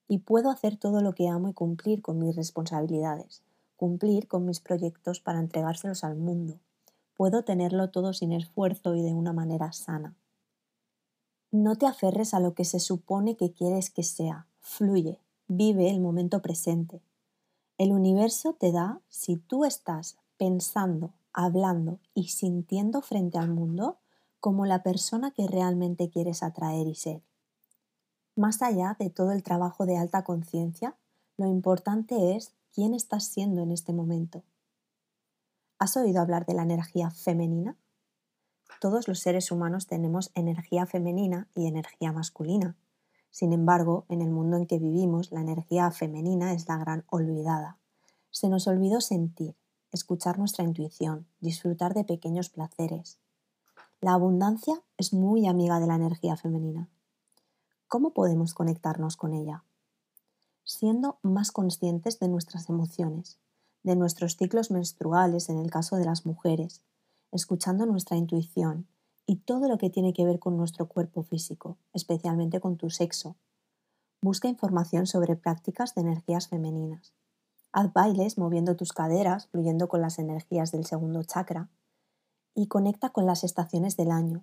Y 0.06 0.18
puedo 0.18 0.50
hacer 0.50 0.76
todo 0.76 1.00
lo 1.00 1.14
que 1.14 1.28
amo 1.28 1.48
y 1.48 1.54
cumplir 1.54 2.02
con 2.02 2.18
mis 2.18 2.36
responsabilidades, 2.36 3.42
cumplir 3.74 4.28
con 4.28 4.44
mis 4.44 4.60
proyectos 4.60 5.20
para 5.20 5.40
entregárselos 5.40 6.04
al 6.04 6.16
mundo. 6.16 6.58
Puedo 7.16 7.42
tenerlo 7.42 7.88
todo 7.88 8.12
sin 8.12 8.32
esfuerzo 8.32 8.94
y 8.96 9.00
de 9.00 9.14
una 9.14 9.32
manera 9.32 9.72
sana. 9.72 10.14
No 11.50 11.76
te 11.76 11.86
aferres 11.86 12.34
a 12.34 12.40
lo 12.40 12.52
que 12.52 12.66
se 12.66 12.80
supone 12.80 13.38
que 13.38 13.50
quieres 13.50 13.88
que 13.88 14.02
sea, 14.02 14.46
fluye, 14.60 15.22
vive 15.48 15.88
el 15.88 16.00
momento 16.00 16.42
presente. 16.42 17.00
El 17.80 17.92
universo 17.92 18.52
te 18.52 18.72
da 18.72 19.00
si 19.08 19.38
tú 19.38 19.64
estás 19.64 20.18
pensando, 20.36 21.14
hablando 21.32 21.98
y 22.12 22.28
sintiendo 22.28 23.00
frente 23.00 23.38
al 23.38 23.48
mundo 23.48 23.96
como 24.38 24.66
la 24.66 24.82
persona 24.82 25.30
que 25.30 25.46
realmente 25.46 26.10
quieres 26.10 26.42
atraer 26.42 26.86
y 26.86 26.94
ser. 26.94 27.22
Más 28.36 28.60
allá 28.60 28.98
de 28.98 29.08
todo 29.08 29.32
el 29.32 29.42
trabajo 29.42 29.86
de 29.86 29.96
alta 29.96 30.24
conciencia, 30.24 30.94
lo 31.38 31.46
importante 31.46 32.36
es 32.36 32.52
quién 32.70 32.92
estás 32.92 33.24
siendo 33.24 33.62
en 33.62 33.70
este 33.72 33.94
momento. 33.94 34.42
¿Has 35.78 35.96
oído 35.96 36.20
hablar 36.20 36.44
de 36.44 36.52
la 36.52 36.64
energía 36.64 37.10
femenina? 37.10 37.78
Todos 38.78 39.08
los 39.08 39.20
seres 39.20 39.50
humanos 39.50 39.86
tenemos 39.86 40.32
energía 40.34 40.84
femenina 40.84 41.48
y 41.54 41.66
energía 41.66 42.12
masculina. 42.12 42.76
Sin 43.30 43.52
embargo, 43.52 44.04
en 44.08 44.22
el 44.22 44.30
mundo 44.30 44.56
en 44.56 44.66
que 44.66 44.78
vivimos, 44.78 45.30
la 45.30 45.40
energía 45.40 45.90
femenina 45.90 46.52
es 46.52 46.68
la 46.68 46.76
gran 46.76 47.04
olvidada. 47.08 47.78
Se 48.30 48.48
nos 48.48 48.66
olvidó 48.66 49.00
sentir, 49.00 49.56
escuchar 49.92 50.38
nuestra 50.38 50.64
intuición, 50.64 51.26
disfrutar 51.40 51.94
de 51.94 52.04
pequeños 52.04 52.50
placeres. 52.50 53.18
La 54.00 54.14
abundancia 54.14 54.82
es 54.96 55.12
muy 55.12 55.46
amiga 55.46 55.78
de 55.78 55.86
la 55.86 55.94
energía 55.94 56.36
femenina. 56.36 56.88
¿Cómo 57.86 58.12
podemos 58.12 58.54
conectarnos 58.54 59.16
con 59.16 59.34
ella? 59.34 59.64
Siendo 60.64 61.18
más 61.22 61.52
conscientes 61.52 62.18
de 62.18 62.28
nuestras 62.28 62.68
emociones, 62.68 63.38
de 63.82 63.96
nuestros 63.96 64.36
ciclos 64.36 64.70
menstruales 64.70 65.48
en 65.48 65.58
el 65.58 65.70
caso 65.70 65.96
de 65.96 66.04
las 66.04 66.26
mujeres, 66.26 66.82
escuchando 67.32 67.86
nuestra 67.86 68.16
intuición 68.16 68.86
y 69.30 69.36
todo 69.36 69.68
lo 69.68 69.78
que 69.78 69.90
tiene 69.90 70.12
que 70.12 70.24
ver 70.24 70.40
con 70.40 70.56
nuestro 70.56 70.88
cuerpo 70.88 71.22
físico, 71.22 71.78
especialmente 71.92 72.58
con 72.58 72.76
tu 72.76 72.90
sexo. 72.90 73.36
Busca 74.20 74.48
información 74.48 75.06
sobre 75.06 75.36
prácticas 75.36 75.94
de 75.94 76.00
energías 76.00 76.48
femeninas. 76.48 77.14
Haz 77.70 77.92
bailes 77.92 78.38
moviendo 78.38 78.74
tus 78.74 78.92
caderas, 78.92 79.46
fluyendo 79.46 79.86
con 79.86 80.00
las 80.00 80.18
energías 80.18 80.72
del 80.72 80.84
segundo 80.84 81.22
chakra 81.22 81.68
y 82.56 82.66
conecta 82.66 83.10
con 83.10 83.24
las 83.24 83.44
estaciones 83.44 83.96
del 83.96 84.10
año. 84.10 84.42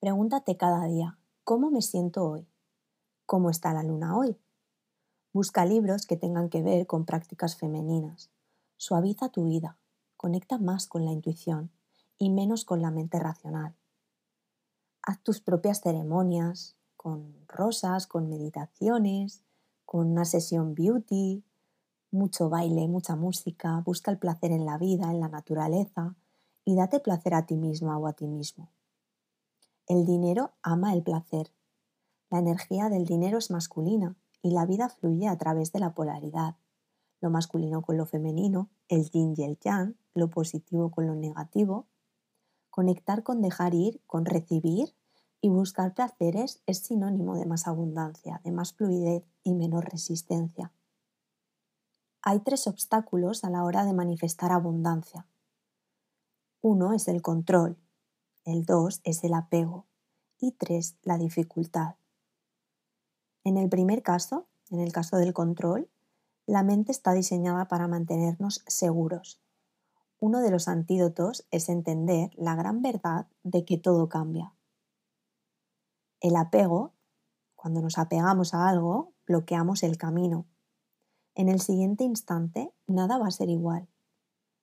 Pregúntate 0.00 0.56
cada 0.56 0.84
día, 0.86 1.20
¿cómo 1.44 1.70
me 1.70 1.82
siento 1.82 2.28
hoy? 2.28 2.48
¿Cómo 3.26 3.50
está 3.50 3.72
la 3.72 3.84
luna 3.84 4.18
hoy? 4.18 4.36
Busca 5.32 5.64
libros 5.64 6.04
que 6.04 6.16
tengan 6.16 6.48
que 6.48 6.64
ver 6.64 6.88
con 6.88 7.04
prácticas 7.04 7.54
femeninas. 7.54 8.32
Suaviza 8.76 9.28
tu 9.28 9.44
vida, 9.44 9.78
conecta 10.16 10.58
más 10.58 10.88
con 10.88 11.04
la 11.04 11.12
intuición 11.12 11.70
y 12.18 12.30
menos 12.30 12.64
con 12.64 12.82
la 12.82 12.90
mente 12.90 13.18
racional. 13.18 13.74
Haz 15.02 15.22
tus 15.22 15.40
propias 15.40 15.80
ceremonias, 15.80 16.76
con 16.96 17.34
rosas, 17.46 18.06
con 18.06 18.28
meditaciones, 18.28 19.44
con 19.84 20.10
una 20.10 20.24
sesión 20.24 20.74
beauty, 20.74 21.44
mucho 22.10 22.48
baile, 22.48 22.88
mucha 22.88 23.16
música, 23.16 23.80
busca 23.84 24.10
el 24.10 24.18
placer 24.18 24.52
en 24.52 24.66
la 24.66 24.78
vida, 24.78 25.10
en 25.10 25.20
la 25.20 25.28
naturaleza 25.28 26.16
y 26.64 26.76
date 26.76 27.00
placer 27.00 27.34
a 27.34 27.46
ti 27.46 27.56
misma 27.56 27.98
o 27.98 28.06
a 28.06 28.12
ti 28.12 28.26
mismo. 28.26 28.70
El 29.86 30.04
dinero 30.04 30.52
ama 30.62 30.92
el 30.92 31.02
placer. 31.02 31.50
La 32.30 32.40
energía 32.40 32.90
del 32.90 33.06
dinero 33.06 33.38
es 33.38 33.50
masculina 33.50 34.16
y 34.42 34.50
la 34.50 34.66
vida 34.66 34.90
fluye 34.90 35.28
a 35.28 35.38
través 35.38 35.72
de 35.72 35.80
la 35.80 35.94
polaridad. 35.94 36.56
Lo 37.20 37.30
masculino 37.30 37.80
con 37.82 37.96
lo 37.96 38.04
femenino, 38.04 38.68
el 38.88 39.10
yin 39.10 39.34
y 39.36 39.44
el 39.44 39.58
yang, 39.58 39.96
lo 40.14 40.28
positivo 40.28 40.90
con 40.90 41.06
lo 41.06 41.14
negativo. 41.14 41.86
Conectar 42.78 43.24
con 43.24 43.42
dejar 43.42 43.74
ir, 43.74 44.00
con 44.06 44.24
recibir 44.24 44.94
y 45.40 45.48
buscar 45.48 45.94
placeres 45.94 46.62
es 46.64 46.78
sinónimo 46.78 47.34
de 47.34 47.44
más 47.44 47.66
abundancia, 47.66 48.40
de 48.44 48.52
más 48.52 48.72
fluidez 48.72 49.24
y 49.42 49.54
menos 49.54 49.84
resistencia. 49.84 50.72
Hay 52.22 52.38
tres 52.38 52.68
obstáculos 52.68 53.42
a 53.42 53.50
la 53.50 53.64
hora 53.64 53.84
de 53.84 53.94
manifestar 53.94 54.52
abundancia. 54.52 55.26
Uno 56.60 56.92
es 56.92 57.08
el 57.08 57.20
control, 57.20 57.76
el 58.44 58.64
dos 58.64 59.00
es 59.02 59.24
el 59.24 59.34
apego 59.34 59.86
y 60.38 60.52
tres 60.52 60.98
la 61.02 61.18
dificultad. 61.18 61.96
En 63.42 63.56
el 63.56 63.68
primer 63.68 64.04
caso, 64.04 64.46
en 64.70 64.78
el 64.78 64.92
caso 64.92 65.16
del 65.16 65.32
control, 65.32 65.90
la 66.46 66.62
mente 66.62 66.92
está 66.92 67.12
diseñada 67.12 67.66
para 67.66 67.88
mantenernos 67.88 68.62
seguros. 68.68 69.40
Uno 70.20 70.40
de 70.40 70.50
los 70.50 70.66
antídotos 70.66 71.46
es 71.52 71.68
entender 71.68 72.30
la 72.34 72.56
gran 72.56 72.82
verdad 72.82 73.28
de 73.44 73.64
que 73.64 73.78
todo 73.78 74.08
cambia. 74.08 74.52
El 76.20 76.34
apego, 76.34 76.94
cuando 77.54 77.80
nos 77.80 77.98
apegamos 77.98 78.52
a 78.52 78.68
algo, 78.68 79.12
bloqueamos 79.26 79.84
el 79.84 79.96
camino. 79.96 80.46
En 81.36 81.48
el 81.48 81.60
siguiente 81.60 82.02
instante, 82.02 82.74
nada 82.88 83.18
va 83.18 83.28
a 83.28 83.30
ser 83.30 83.48
igual. 83.48 83.88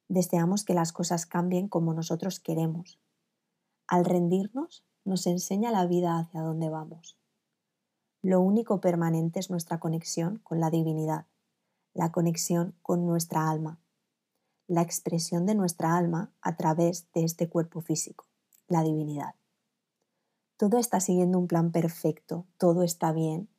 Deseamos 0.09 0.65
que 0.65 0.73
las 0.73 0.91
cosas 0.91 1.25
cambien 1.25 1.69
como 1.69 1.93
nosotros 1.93 2.41
queremos. 2.41 2.99
Al 3.87 4.03
rendirnos, 4.03 4.85
nos 5.05 5.25
enseña 5.25 5.71
la 5.71 5.85
vida 5.85 6.19
hacia 6.19 6.41
dónde 6.41 6.69
vamos. 6.69 7.17
Lo 8.21 8.41
único 8.41 8.81
permanente 8.81 9.39
es 9.39 9.49
nuestra 9.49 9.79
conexión 9.79 10.39
con 10.39 10.59
la 10.59 10.69
divinidad, 10.69 11.27
la 11.93 12.11
conexión 12.11 12.75
con 12.81 13.05
nuestra 13.05 13.49
alma, 13.49 13.79
la 14.67 14.81
expresión 14.81 15.45
de 15.45 15.55
nuestra 15.55 15.95
alma 15.95 16.31
a 16.41 16.55
través 16.55 17.07
de 17.13 17.23
este 17.23 17.49
cuerpo 17.49 17.81
físico, 17.81 18.25
la 18.67 18.83
divinidad. 18.83 19.35
Todo 20.57 20.77
está 20.77 20.99
siguiendo 20.99 21.37
un 21.37 21.47
plan 21.47 21.71
perfecto, 21.71 22.45
todo 22.57 22.83
está 22.83 23.11
bien 23.11 23.49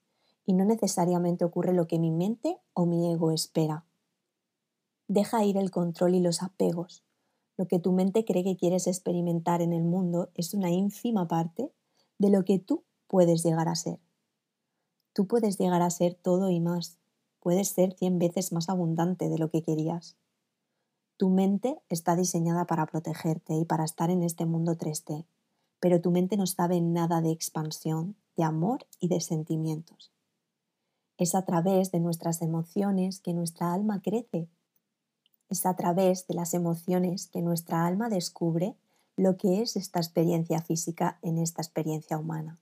y 0.47 0.55
no 0.55 0.65
necesariamente 0.65 1.45
ocurre 1.45 1.73
lo 1.73 1.87
que 1.87 1.99
mi 1.99 2.11
mente 2.11 2.59
o 2.73 2.87
mi 2.87 3.11
ego 3.13 3.33
espera. 3.33 3.85
Deja 5.09 5.45
ir 5.45 5.57
el 5.57 5.71
control 5.71 6.15
y 6.15 6.21
los 6.21 6.43
apegos. 6.43 7.05
Lo 7.57 7.67
que 7.69 7.79
tu 7.79 7.93
mente 7.93 8.25
cree 8.25 8.45
que 8.45 8.57
quieres 8.57 8.87
experimentar 8.87 9.63
en 9.63 9.73
el 9.73 9.85
mundo 9.85 10.31
es 10.35 10.55
una 10.55 10.71
ínfima 10.71 11.29
parte 11.29 11.73
de 12.19 12.31
lo 12.31 12.45
que 12.45 12.59
tú 12.59 12.85
puedes 13.07 13.43
llegar 13.43 13.69
a 13.69 13.75
ser. 13.75 14.01
Tú 15.13 15.27
puedes 15.27 15.59
llegar 15.59 15.83
a 15.83 15.91
ser 15.91 16.15
todo 16.15 16.51
y 16.51 16.61
más. 16.61 16.99
Puedes 17.41 17.69
ser 17.69 17.95
cien 17.95 18.19
veces 18.19 18.53
más 18.53 18.69
abundante 18.69 19.29
de 19.29 19.39
lo 19.39 19.51
que 19.51 19.63
querías. 19.63 20.17
Tu 21.17 21.31
mente 21.31 21.81
está 21.89 22.17
diseñada 22.17 22.67
para 22.67 22.87
protegerte 22.87 23.55
y 23.55 23.65
para 23.65 23.85
estar 23.85 24.11
en 24.11 24.23
este 24.23 24.47
mundo 24.47 24.77
3D 24.77 25.27
pero 25.81 26.01
tu 26.01 26.11
mente 26.11 26.37
no 26.37 26.47
sabe 26.47 26.81
nada 26.81 27.21
de 27.21 27.31
expansión, 27.31 28.17
de 28.37 28.45
amor 28.45 28.87
y 28.99 29.09
de 29.09 29.21
sentimientos. 29.21 30.13
Es 31.19 31.35
a 31.35 31.45
través 31.45 31.91
de 31.93 32.01
nuestras 32.01 32.43
emociones 32.43 33.21
que 33.21 33.35
nuestra 33.35 33.73
alma 33.73 34.03
crece. 34.03 34.49
Es 35.49 35.65
a 35.65 35.75
través 35.77 36.27
de 36.27 36.35
las 36.35 36.55
emociones 36.55 37.29
que 37.29 37.41
nuestra 37.41 37.87
alma 37.87 38.09
descubre 38.09 38.77
lo 39.17 39.37
que 39.37 39.63
es 39.63 39.77
esta 39.77 40.01
experiencia 40.01 40.61
física 40.61 41.19
en 41.23 41.39
esta 41.39 41.63
experiencia 41.63 42.19
humana. 42.19 42.59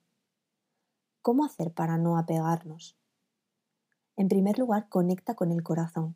¿Cómo 1.22 1.44
hacer 1.44 1.72
para 1.72 1.98
no 1.98 2.18
apegarnos? 2.18 2.96
En 4.16 4.28
primer 4.28 4.58
lugar, 4.58 4.88
conecta 4.88 5.34
con 5.34 5.50
el 5.50 5.62
corazón. 5.64 6.14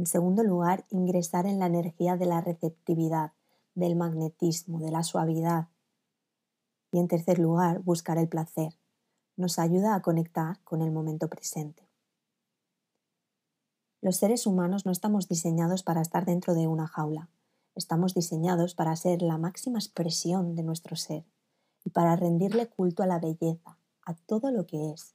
En 0.00 0.06
segundo 0.06 0.42
lugar, 0.42 0.86
ingresar 0.88 1.44
en 1.44 1.58
la 1.58 1.66
energía 1.66 2.16
de 2.16 2.24
la 2.24 2.40
receptividad, 2.40 3.32
del 3.74 3.96
magnetismo, 3.96 4.80
de 4.80 4.90
la 4.90 5.02
suavidad. 5.02 5.68
Y 6.90 7.00
en 7.00 7.06
tercer 7.06 7.38
lugar, 7.38 7.80
buscar 7.80 8.16
el 8.16 8.26
placer. 8.26 8.78
Nos 9.36 9.58
ayuda 9.58 9.94
a 9.94 10.00
conectar 10.00 10.58
con 10.64 10.80
el 10.80 10.90
momento 10.90 11.28
presente. 11.28 11.86
Los 14.00 14.16
seres 14.16 14.46
humanos 14.46 14.86
no 14.86 14.92
estamos 14.92 15.28
diseñados 15.28 15.82
para 15.82 16.00
estar 16.00 16.24
dentro 16.24 16.54
de 16.54 16.66
una 16.66 16.86
jaula. 16.86 17.28
Estamos 17.74 18.14
diseñados 18.14 18.74
para 18.74 18.96
ser 18.96 19.20
la 19.20 19.36
máxima 19.36 19.78
expresión 19.78 20.54
de 20.54 20.62
nuestro 20.62 20.96
ser 20.96 21.26
y 21.84 21.90
para 21.90 22.16
rendirle 22.16 22.70
culto 22.70 23.02
a 23.02 23.06
la 23.06 23.18
belleza, 23.18 23.76
a 24.06 24.14
todo 24.14 24.50
lo 24.50 24.64
que 24.66 24.92
es. 24.92 25.14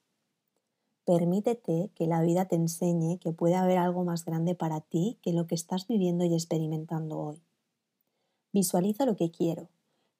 Permítete 1.05 1.91
que 1.93 2.07
la 2.07 2.21
vida 2.21 2.45
te 2.45 2.55
enseñe 2.55 3.19
que 3.19 3.31
puede 3.31 3.55
haber 3.55 3.77
algo 3.77 4.03
más 4.03 4.25
grande 4.25 4.55
para 4.55 4.81
ti 4.81 5.19
que 5.21 5.33
lo 5.33 5.45
que 5.45 5.53
estás 5.53 5.87
viviendo 5.87 6.25
y 6.25 6.33
experimentando 6.33 7.19
hoy. 7.19 7.43
Visualizo 8.51 9.05
lo 9.05 9.15
que 9.15 9.29
quiero, 9.29 9.69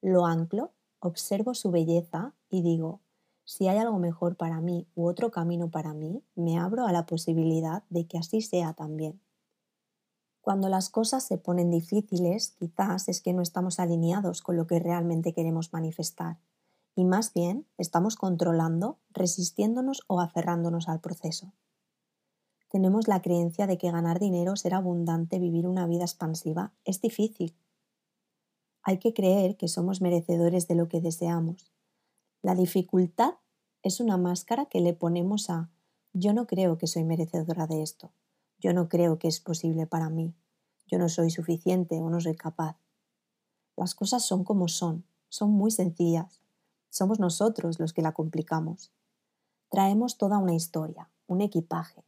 lo 0.00 0.26
anclo, 0.26 0.72
observo 1.00 1.54
su 1.54 1.72
belleza 1.72 2.34
y 2.48 2.62
digo, 2.62 3.00
si 3.44 3.66
hay 3.66 3.78
algo 3.78 3.98
mejor 3.98 4.36
para 4.36 4.60
mí 4.60 4.86
u 4.94 5.06
otro 5.06 5.32
camino 5.32 5.70
para 5.70 5.92
mí, 5.92 6.22
me 6.36 6.58
abro 6.58 6.86
a 6.86 6.92
la 6.92 7.04
posibilidad 7.04 7.82
de 7.90 8.06
que 8.06 8.18
así 8.18 8.40
sea 8.40 8.72
también. 8.72 9.20
Cuando 10.40 10.68
las 10.68 10.90
cosas 10.90 11.24
se 11.24 11.38
ponen 11.38 11.70
difíciles, 11.70 12.50
quizás 12.50 13.08
es 13.08 13.20
que 13.20 13.32
no 13.32 13.42
estamos 13.42 13.80
alineados 13.80 14.42
con 14.42 14.56
lo 14.56 14.68
que 14.68 14.78
realmente 14.78 15.32
queremos 15.32 15.72
manifestar, 15.72 16.38
y 16.96 17.04
más 17.04 17.32
bien 17.32 17.68
estamos 17.78 18.16
controlando, 18.16 18.98
resistiéndonos 19.10 20.02
o 20.08 20.20
aferrándonos 20.20 20.88
al 20.88 21.00
proceso. 21.00 21.52
Tenemos 22.68 23.06
la 23.06 23.22
creencia 23.22 23.68
de 23.68 23.78
que 23.78 23.92
ganar 23.92 24.18
dinero, 24.18 24.56
ser 24.56 24.74
abundante, 24.74 25.38
vivir 25.38 25.68
una 25.68 25.86
vida 25.86 26.02
expansiva 26.02 26.72
es 26.84 27.00
difícil 27.00 27.54
hay 28.88 28.98
que 28.98 29.12
creer 29.12 29.56
que 29.56 29.66
somos 29.66 30.00
merecedores 30.00 30.68
de 30.68 30.76
lo 30.76 30.86
que 30.86 31.00
deseamos. 31.00 31.72
La 32.40 32.54
dificultad 32.54 33.34
es 33.82 33.98
una 33.98 34.16
máscara 34.16 34.66
que 34.66 34.80
le 34.80 34.94
ponemos 34.94 35.50
a 35.50 35.72
yo 36.12 36.32
no 36.32 36.46
creo 36.46 36.78
que 36.78 36.86
soy 36.86 37.02
merecedora 37.02 37.66
de 37.66 37.82
esto, 37.82 38.12
yo 38.60 38.72
no 38.72 38.88
creo 38.88 39.18
que 39.18 39.26
es 39.26 39.40
posible 39.40 39.88
para 39.88 40.08
mí, 40.08 40.36
yo 40.86 40.98
no 40.98 41.08
soy 41.08 41.30
suficiente 41.30 41.96
o 41.96 42.08
no 42.08 42.20
soy 42.20 42.36
capaz. 42.36 42.78
Las 43.76 43.96
cosas 43.96 44.24
son 44.24 44.44
como 44.44 44.68
son, 44.68 45.04
son 45.30 45.50
muy 45.50 45.72
sencillas. 45.72 46.40
Somos 46.96 47.20
nosotros 47.20 47.78
los 47.78 47.92
que 47.92 48.00
la 48.00 48.12
complicamos. 48.12 48.90
Traemos 49.68 50.16
toda 50.16 50.38
una 50.38 50.54
historia, 50.54 51.10
un 51.26 51.42
equipaje, 51.42 52.06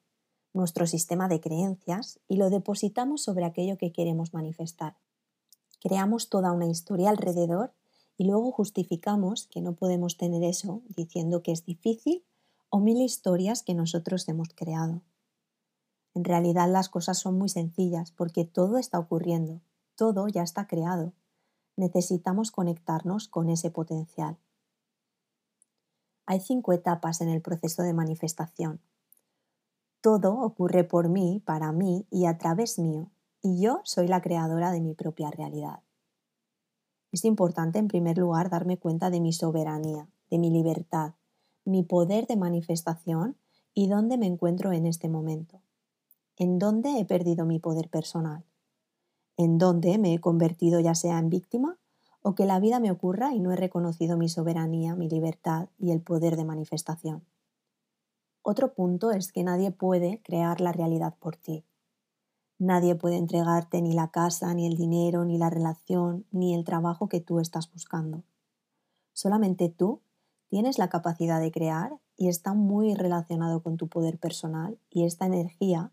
nuestro 0.54 0.86
sistema 0.86 1.28
de 1.28 1.42
creencias 1.42 2.20
y 2.26 2.36
lo 2.36 2.48
depositamos 2.48 3.22
sobre 3.22 3.44
aquello 3.44 3.76
que 3.76 3.92
queremos 3.92 4.32
manifestar. 4.32 4.96
Creamos 5.78 6.30
toda 6.30 6.52
una 6.52 6.68
historia 6.68 7.10
alrededor 7.10 7.74
y 8.16 8.24
luego 8.24 8.50
justificamos 8.50 9.46
que 9.48 9.60
no 9.60 9.74
podemos 9.74 10.16
tener 10.16 10.42
eso 10.42 10.80
diciendo 10.96 11.42
que 11.42 11.52
es 11.52 11.66
difícil 11.66 12.24
o 12.70 12.80
mil 12.80 13.02
historias 13.02 13.62
que 13.62 13.74
nosotros 13.74 14.26
hemos 14.26 14.54
creado. 14.54 15.02
En 16.14 16.24
realidad 16.24 16.66
las 16.66 16.88
cosas 16.88 17.18
son 17.18 17.36
muy 17.36 17.50
sencillas 17.50 18.10
porque 18.10 18.46
todo 18.46 18.78
está 18.78 18.98
ocurriendo, 18.98 19.60
todo 19.96 20.28
ya 20.28 20.42
está 20.42 20.66
creado. 20.66 21.12
Necesitamos 21.76 22.50
conectarnos 22.50 23.28
con 23.28 23.50
ese 23.50 23.70
potencial. 23.70 24.38
Hay 26.30 26.40
cinco 26.40 26.74
etapas 26.74 27.22
en 27.22 27.30
el 27.30 27.40
proceso 27.40 27.82
de 27.82 27.94
manifestación. 27.94 28.82
Todo 30.02 30.38
ocurre 30.38 30.84
por 30.84 31.08
mí, 31.08 31.42
para 31.42 31.72
mí 31.72 32.06
y 32.10 32.26
a 32.26 32.36
través 32.36 32.78
mío, 32.78 33.10
y 33.40 33.62
yo 33.62 33.80
soy 33.84 34.08
la 34.08 34.20
creadora 34.20 34.70
de 34.70 34.82
mi 34.82 34.92
propia 34.92 35.30
realidad. 35.30 35.80
Es 37.12 37.24
importante, 37.24 37.78
en 37.78 37.88
primer 37.88 38.18
lugar, 38.18 38.50
darme 38.50 38.76
cuenta 38.76 39.08
de 39.08 39.20
mi 39.20 39.32
soberanía, 39.32 40.06
de 40.28 40.36
mi 40.36 40.50
libertad, 40.50 41.14
mi 41.64 41.82
poder 41.82 42.26
de 42.26 42.36
manifestación 42.36 43.38
y 43.72 43.88
dónde 43.88 44.18
me 44.18 44.26
encuentro 44.26 44.72
en 44.72 44.84
este 44.84 45.08
momento. 45.08 45.62
¿En 46.36 46.58
dónde 46.58 47.00
he 47.00 47.06
perdido 47.06 47.46
mi 47.46 47.58
poder 47.58 47.88
personal? 47.88 48.44
¿En 49.38 49.56
dónde 49.56 49.96
me 49.96 50.12
he 50.12 50.20
convertido 50.20 50.78
ya 50.78 50.94
sea 50.94 51.18
en 51.18 51.30
víctima 51.30 51.78
o 52.28 52.34
que 52.34 52.44
la 52.44 52.60
vida 52.60 52.78
me 52.78 52.90
ocurra 52.90 53.32
y 53.32 53.40
no 53.40 53.52
he 53.52 53.56
reconocido 53.56 54.18
mi 54.18 54.28
soberanía, 54.28 54.94
mi 54.94 55.08
libertad 55.08 55.70
y 55.78 55.92
el 55.92 56.02
poder 56.02 56.36
de 56.36 56.44
manifestación? 56.44 57.24
Otro 58.42 58.74
punto 58.74 59.12
es 59.12 59.32
que 59.32 59.42
nadie 59.42 59.70
puede 59.70 60.20
crear 60.22 60.60
la 60.60 60.72
realidad 60.72 61.14
por 61.18 61.36
ti. 61.36 61.64
Nadie 62.58 62.94
puede 62.96 63.16
entregarte 63.16 63.80
ni 63.80 63.94
la 63.94 64.10
casa, 64.10 64.52
ni 64.52 64.66
el 64.66 64.76
dinero, 64.76 65.24
ni 65.24 65.38
la 65.38 65.48
relación, 65.48 66.26
ni 66.30 66.54
el 66.54 66.64
trabajo 66.64 67.08
que 67.08 67.22
tú 67.22 67.40
estás 67.40 67.72
buscando. 67.72 68.24
Solamente 69.14 69.70
tú 69.70 70.02
tienes 70.48 70.76
la 70.76 70.90
capacidad 70.90 71.40
de 71.40 71.50
crear 71.50 71.98
y 72.14 72.28
está 72.28 72.52
muy 72.52 72.94
relacionado 72.94 73.62
con 73.62 73.78
tu 73.78 73.88
poder 73.88 74.18
personal 74.18 74.78
y 74.90 75.06
esta 75.06 75.24
energía, 75.24 75.92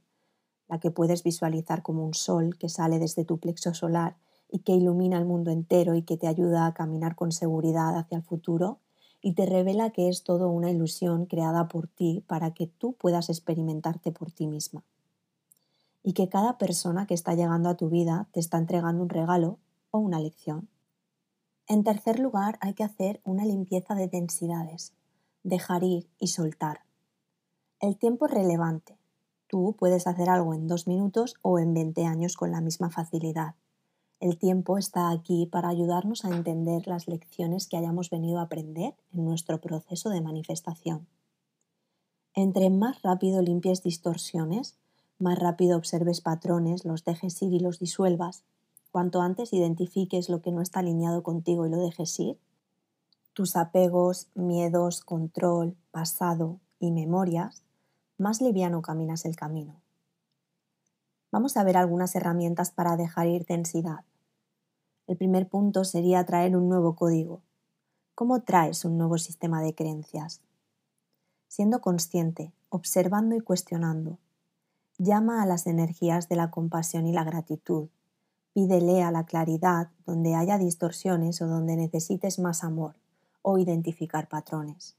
la 0.68 0.82
que 0.82 0.92
puedes 0.92 1.24
visualizar 1.24 1.82
como 1.82 2.06
un 2.06 2.14
sol 2.14 2.58
que 2.58 2.68
sale 2.68 3.00
desde 3.00 3.24
tu 3.24 3.38
plexo 3.38 3.74
solar 3.74 4.18
y 4.56 4.60
que 4.60 4.72
ilumina 4.72 5.18
el 5.18 5.26
mundo 5.26 5.52
entero 5.52 5.96
y 5.96 6.04
que 6.04 6.16
te 6.16 6.28
ayuda 6.28 6.66
a 6.66 6.74
caminar 6.74 7.18
con 7.18 7.34
seguridad 7.34 7.98
hacia 7.98 8.20
el 8.20 8.24
futuro 8.24 8.80
y 9.22 9.34
te 9.34 9.46
revela 9.46 9.90
que 9.90 10.08
es 10.08 10.24
todo 10.24 10.50
una 10.50 10.72
ilusión 10.72 11.26
creada 11.26 11.68
por 11.68 11.90
ti 11.90 12.24
para 12.26 12.54
que 12.54 12.66
tú 12.66 12.94
puedas 12.94 13.28
experimentarte 13.28 14.14
por 14.14 14.32
ti 14.32 14.48
misma. 14.48 14.86
Y 16.04 16.14
que 16.14 16.30
cada 16.30 16.58
persona 16.58 17.06
que 17.06 17.14
está 17.14 17.34
llegando 17.34 17.68
a 17.68 17.76
tu 17.76 17.90
vida 17.90 18.30
te 18.32 18.40
está 18.40 18.58
entregando 18.58 19.04
un 19.04 19.10
regalo 19.10 19.60
o 19.92 20.00
una 20.00 20.22
lección. 20.22 20.70
En 21.68 21.84
tercer 21.84 22.18
lugar, 22.20 22.58
hay 22.62 22.76
que 22.76 22.86
hacer 22.86 23.20
una 23.26 23.44
limpieza 23.44 23.94
de 23.94 24.08
densidades, 24.08 24.94
dejar 25.44 25.84
ir 25.84 26.08
y 26.18 26.28
soltar. 26.28 26.80
El 27.82 27.98
tiempo 27.98 28.28
es 28.28 28.32
relevante. 28.32 28.98
Tú 29.48 29.76
puedes 29.78 30.08
hacer 30.08 30.30
algo 30.30 30.54
en 30.54 30.68
dos 30.68 30.88
minutos 30.88 31.36
o 31.42 31.60
en 31.60 31.74
20 31.74 32.06
años 32.06 32.38
con 32.38 32.52
la 32.52 32.62
misma 32.62 32.90
facilidad. 32.90 33.56
El 34.26 34.40
tiempo 34.40 34.80
está 34.80 35.12
aquí 35.12 35.46
para 35.46 35.70
ayudarnos 35.70 36.26
a 36.26 36.36
entender 36.36 36.88
las 36.88 37.08
lecciones 37.08 37.68
que 37.68 37.78
hayamos 37.78 38.10
venido 38.10 38.40
a 38.40 38.46
aprender 38.46 38.96
en 39.14 39.24
nuestro 39.24 39.62
proceso 39.62 40.10
de 40.10 40.22
manifestación. 40.22 41.06
Entre 42.34 42.72
más 42.72 43.04
rápido 43.04 43.44
limpies 43.44 43.84
distorsiones, 43.84 44.80
más 45.20 45.38
rápido 45.38 45.78
observes 45.78 46.22
patrones, 46.22 46.86
los 46.86 47.06
dejes 47.06 47.40
ir 47.44 47.54
y 47.54 47.60
los 47.60 47.78
disuelvas, 47.78 48.44
Cuanto 48.96 49.22
antes 49.22 49.52
identifiques 49.52 50.30
lo 50.30 50.42
que 50.42 50.54
no 50.54 50.62
está 50.62 50.80
alineado 50.80 51.22
contigo 51.22 51.68
y 51.68 51.70
lo 51.70 51.76
dejes 51.76 52.18
ir, 52.18 52.40
tus 53.34 53.58
apegos, 53.58 54.30
miedos, 54.36 55.02
control, 55.02 55.76
pasado 55.92 56.62
y 56.80 56.92
memorias, 56.92 57.62
más 58.18 58.40
liviano 58.40 58.82
caminas 58.82 59.26
el 59.26 59.36
camino. 59.36 59.82
Vamos 61.30 61.58
a 61.58 61.66
ver 61.66 61.76
algunas 61.76 62.16
herramientas 62.16 62.72
para 62.72 62.96
dejar 62.96 63.28
ir 63.28 63.46
densidad. 63.46 64.06
El 65.08 65.18
primer 65.18 65.48
punto 65.48 65.84
sería 65.84 66.26
traer 66.26 66.56
un 66.56 66.70
nuevo 66.70 66.96
código. 66.96 67.42
¿Cómo 68.16 68.42
traes 68.42 68.86
un 68.86 68.98
nuevo 68.98 69.18
sistema 69.18 69.62
de 69.62 69.76
creencias? 69.76 70.42
Siendo 71.48 71.82
consciente, 71.82 72.54
observando 72.70 73.36
y 73.36 73.42
cuestionando. 73.42 74.18
Llama 74.98 75.44
a 75.44 75.46
las 75.46 75.68
energías 75.68 76.30
de 76.30 76.38
la 76.38 76.50
compasión 76.50 77.06
y 77.08 77.12
la 77.12 77.24
gratitud, 77.24 77.90
Pídele 78.56 79.04
a 79.04 79.12
la 79.12 79.26
claridad 79.26 79.90
donde 80.06 80.34
haya 80.34 80.58
distorsiones 80.58 81.42
o 81.42 81.48
donde 81.48 81.76
necesites 81.76 82.40
más 82.40 82.64
amor 82.64 82.96
o 83.42 83.58
identificar 83.58 84.30
patrones. 84.30 84.96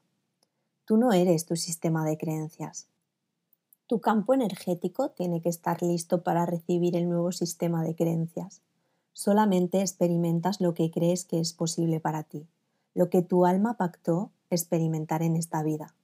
Tú 0.84 0.98
no 0.98 1.14
eres 1.14 1.46
tu 1.46 1.56
sistema 1.56 2.04
de 2.04 2.18
creencias. 2.18 2.86
Tu 3.86 3.98
campo 3.98 4.34
energético 4.34 5.08
tiene 5.08 5.40
que 5.40 5.48
estar 5.48 5.82
listo 5.82 6.22
para 6.22 6.44
recibir 6.44 6.96
el 6.96 7.08
nuevo 7.08 7.32
sistema 7.32 7.82
de 7.82 7.94
creencias. 7.94 8.60
Solamente 9.17 9.81
experimentas 9.81 10.61
lo 10.61 10.75
que 10.75 10.91
crees 10.91 11.25
que 11.25 11.41
es 11.41 11.55
posible 11.55 12.00
para 12.00 12.23
ti, 12.23 12.47
lo 12.93 13.09
que 13.09 13.23
tu 13.23 13.47
alma 13.47 13.79
pactó 13.79 14.31
experimentar 14.50 15.23
en 15.23 15.37
esta 15.37 15.63
vida. 15.63 15.95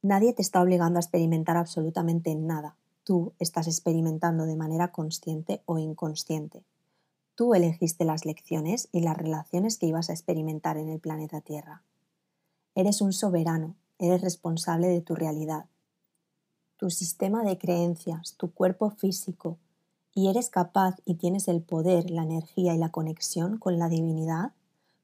Nadie 0.00 0.32
te 0.32 0.42
está 0.42 0.62
obligando 0.62 0.98
a 0.98 1.02
experimentar 1.02 1.56
absolutamente 1.56 2.34
nada 2.36 2.76
tú 3.08 3.32
estás 3.38 3.66
experimentando 3.68 4.44
de 4.44 4.54
manera 4.54 4.92
consciente 4.92 5.62
o 5.64 5.78
inconsciente. 5.78 6.62
Tú 7.34 7.54
elegiste 7.54 8.04
las 8.04 8.26
lecciones 8.26 8.90
y 8.92 9.00
las 9.00 9.16
relaciones 9.16 9.78
que 9.78 9.86
ibas 9.86 10.10
a 10.10 10.12
experimentar 10.12 10.76
en 10.76 10.90
el 10.90 11.00
planeta 11.00 11.40
Tierra. 11.40 11.82
Eres 12.74 13.00
un 13.00 13.14
soberano, 13.14 13.76
eres 13.98 14.20
responsable 14.20 14.88
de 14.88 15.00
tu 15.00 15.14
realidad. 15.14 15.64
Tu 16.76 16.90
sistema 16.90 17.44
de 17.44 17.56
creencias, 17.56 18.34
tu 18.36 18.52
cuerpo 18.52 18.90
físico, 18.90 19.56
y 20.14 20.28
eres 20.28 20.50
capaz 20.50 20.96
y 21.04 21.14
tienes 21.14 21.48
el 21.48 21.62
poder, 21.62 22.10
la 22.10 22.22
energía 22.22 22.74
y 22.74 22.78
la 22.78 22.90
conexión 22.90 23.58
con 23.58 23.78
la 23.78 23.88
divinidad 23.88 24.52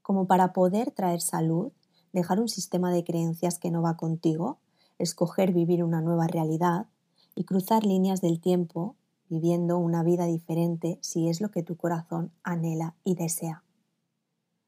como 0.04 0.26
para 0.26 0.52
poder 0.52 0.90
traer 0.90 1.22
salud, 1.22 1.72
dejar 2.12 2.38
un 2.38 2.48
sistema 2.48 2.92
de 2.92 3.04
creencias 3.04 3.58
que 3.58 3.70
no 3.70 3.80
va 3.80 3.96
contigo, 3.96 4.58
escoger 4.98 5.52
vivir 5.52 5.82
una 5.82 6.02
nueva 6.02 6.26
realidad 6.26 6.88
y 7.34 7.44
cruzar 7.44 7.84
líneas 7.84 8.20
del 8.20 8.38
tiempo 8.38 8.96
viviendo 9.30 9.78
una 9.78 10.02
vida 10.02 10.26
diferente 10.26 10.98
si 11.00 11.28
es 11.30 11.40
lo 11.40 11.50
que 11.50 11.62
tu 11.62 11.76
corazón 11.76 12.32
anhela 12.42 12.94
y 13.02 13.14
desea. 13.14 13.64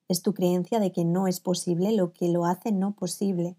Es 0.08 0.22
tu 0.22 0.32
creencia 0.32 0.80
de 0.80 0.90
que 0.90 1.04
no 1.04 1.26
es 1.26 1.40
posible 1.40 1.92
lo 1.92 2.14
que 2.14 2.28
lo 2.28 2.46
hace 2.46 2.72
no 2.72 2.96
posible. 2.96 3.56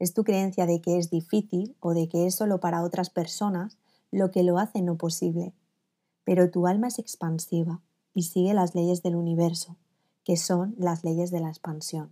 Es 0.00 0.14
tu 0.14 0.24
creencia 0.24 0.66
de 0.66 0.80
que 0.80 0.98
es 0.98 1.10
difícil 1.10 1.76
o 1.78 1.94
de 1.94 2.08
que 2.08 2.26
es 2.26 2.34
solo 2.34 2.58
para 2.58 2.82
otras 2.82 3.08
personas 3.08 3.78
lo 4.10 4.32
que 4.32 4.42
lo 4.42 4.58
hace 4.58 4.82
no 4.82 4.96
posible. 4.96 5.52
Pero 6.28 6.50
tu 6.50 6.66
alma 6.66 6.88
es 6.88 6.98
expansiva 6.98 7.80
y 8.12 8.24
sigue 8.24 8.52
las 8.52 8.74
leyes 8.74 9.02
del 9.02 9.16
universo, 9.16 9.76
que 10.24 10.36
son 10.36 10.74
las 10.76 11.02
leyes 11.02 11.30
de 11.30 11.40
la 11.40 11.48
expansión. 11.48 12.10